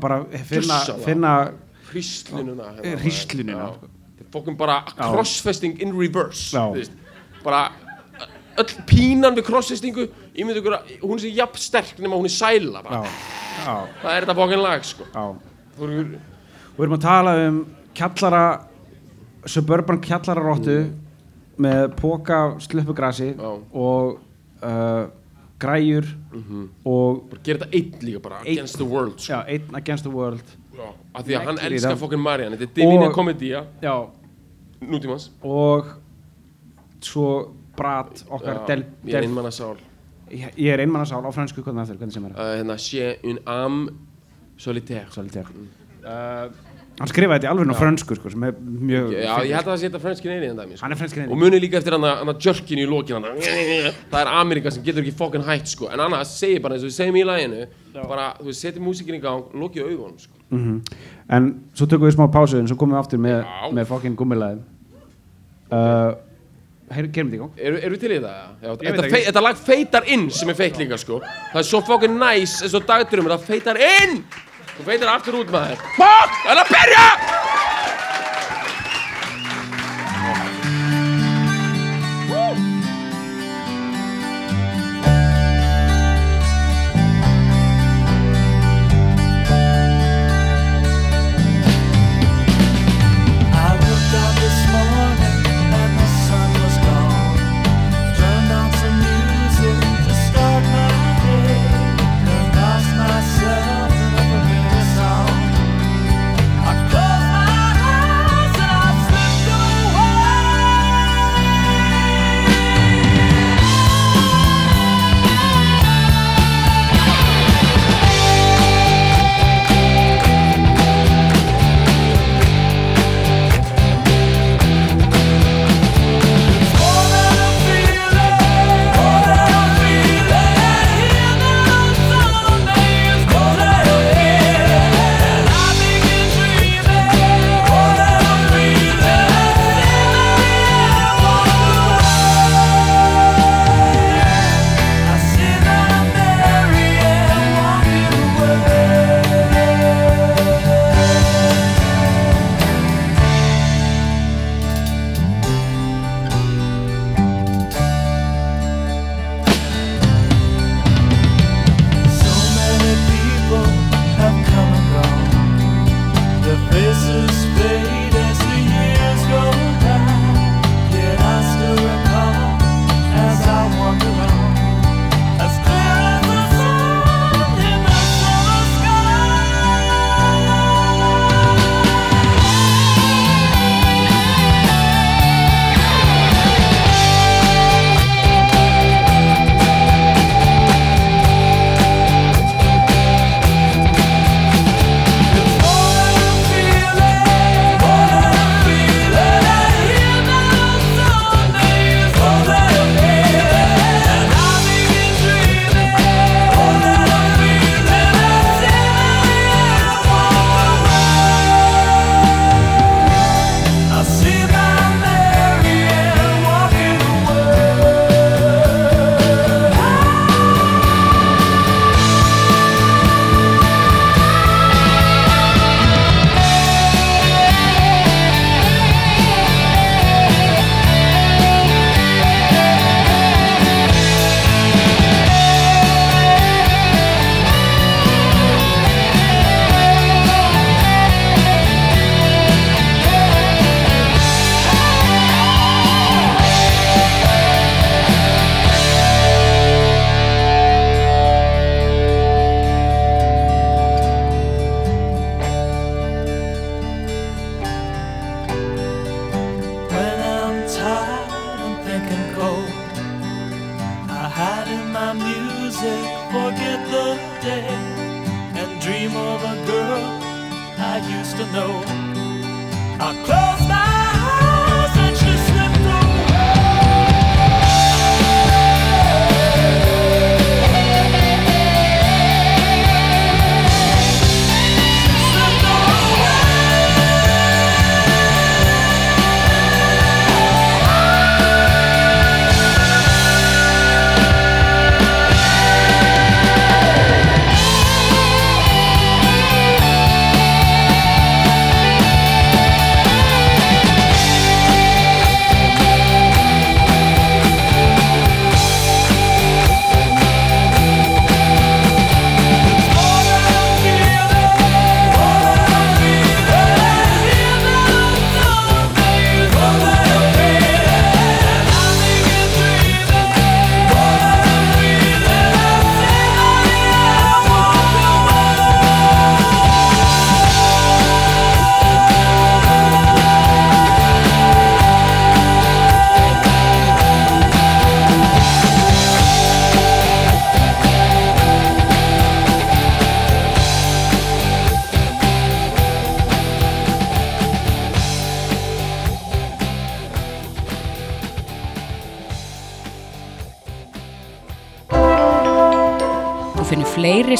[0.00, 1.32] bara finna, finna
[1.92, 3.74] hríslununa Hríslununa, já.
[3.74, 3.88] sko.
[4.32, 6.58] fokkum bara crossfesting in reverse
[7.44, 7.68] bara
[8.58, 12.82] öll pínan við crossfestingu ímyndu ykkur að hún sé jafn sterk nema hún er sæla
[12.84, 13.02] já,
[13.64, 15.06] já, það er þetta fokkin lag sko.
[15.78, 17.60] við erum að tala um
[17.96, 18.44] kjallara
[19.48, 20.78] suburban kjallararóttu
[21.58, 24.18] með póka sluppugrasi og
[24.62, 25.08] uh,
[25.58, 26.06] græjur
[26.84, 28.52] og bara gera þetta einn líka bara Einn.
[28.58, 29.32] against the world sko.
[29.32, 30.56] já, einn against the world.
[30.78, 31.98] Já, af því að hann elskar það.
[32.04, 33.64] fokkin Marian þetta er Comedía.
[33.82, 33.94] Já,
[34.80, 35.30] nútímans.
[35.42, 35.86] Og
[37.00, 39.76] svo Brat okkar Já, del, ég er del, einmanna sál
[40.30, 42.34] ég, ég er einmannasál á fransku hvernig hvernig sem er.
[42.36, 43.92] Uh, hérna sé un âme
[44.56, 45.06] solitaire.
[45.14, 45.48] Solitaire.
[46.02, 46.50] Uh,
[46.98, 49.70] hann skrifaði þetta í alveg á fransku sko, sem er mjög já, ég held að
[49.70, 50.82] það setja franskin eini en dæmi sko.
[50.82, 53.26] hann er franskin og muni líka eftir hann að jerkin í hann
[54.10, 55.90] það er Amerika sem getur ekki fokkin hætt sko.
[55.92, 57.66] en annars segir bara eins og við segjum í læginu
[57.98, 60.34] bara, þú setjum músikin í gang lokið augunum sko.
[60.50, 60.80] Mhm.
[61.28, 63.70] en svo tökum við smá pásu en svo komum við aftur með, Já.
[63.72, 64.62] með fokkin gummilæði
[65.70, 66.16] uh,
[66.90, 68.36] heyr, gerum þetta í gang Eru er við til í það?
[68.62, 71.82] Já, þetta, fei, þetta lag feitar inn sem er feitt líka sko Það er svo
[71.86, 74.22] fokkin næs eins og dagdurum Það feitar inn
[74.78, 76.36] Þú feitar aftur út maður Fokk!
[76.44, 76.58] Það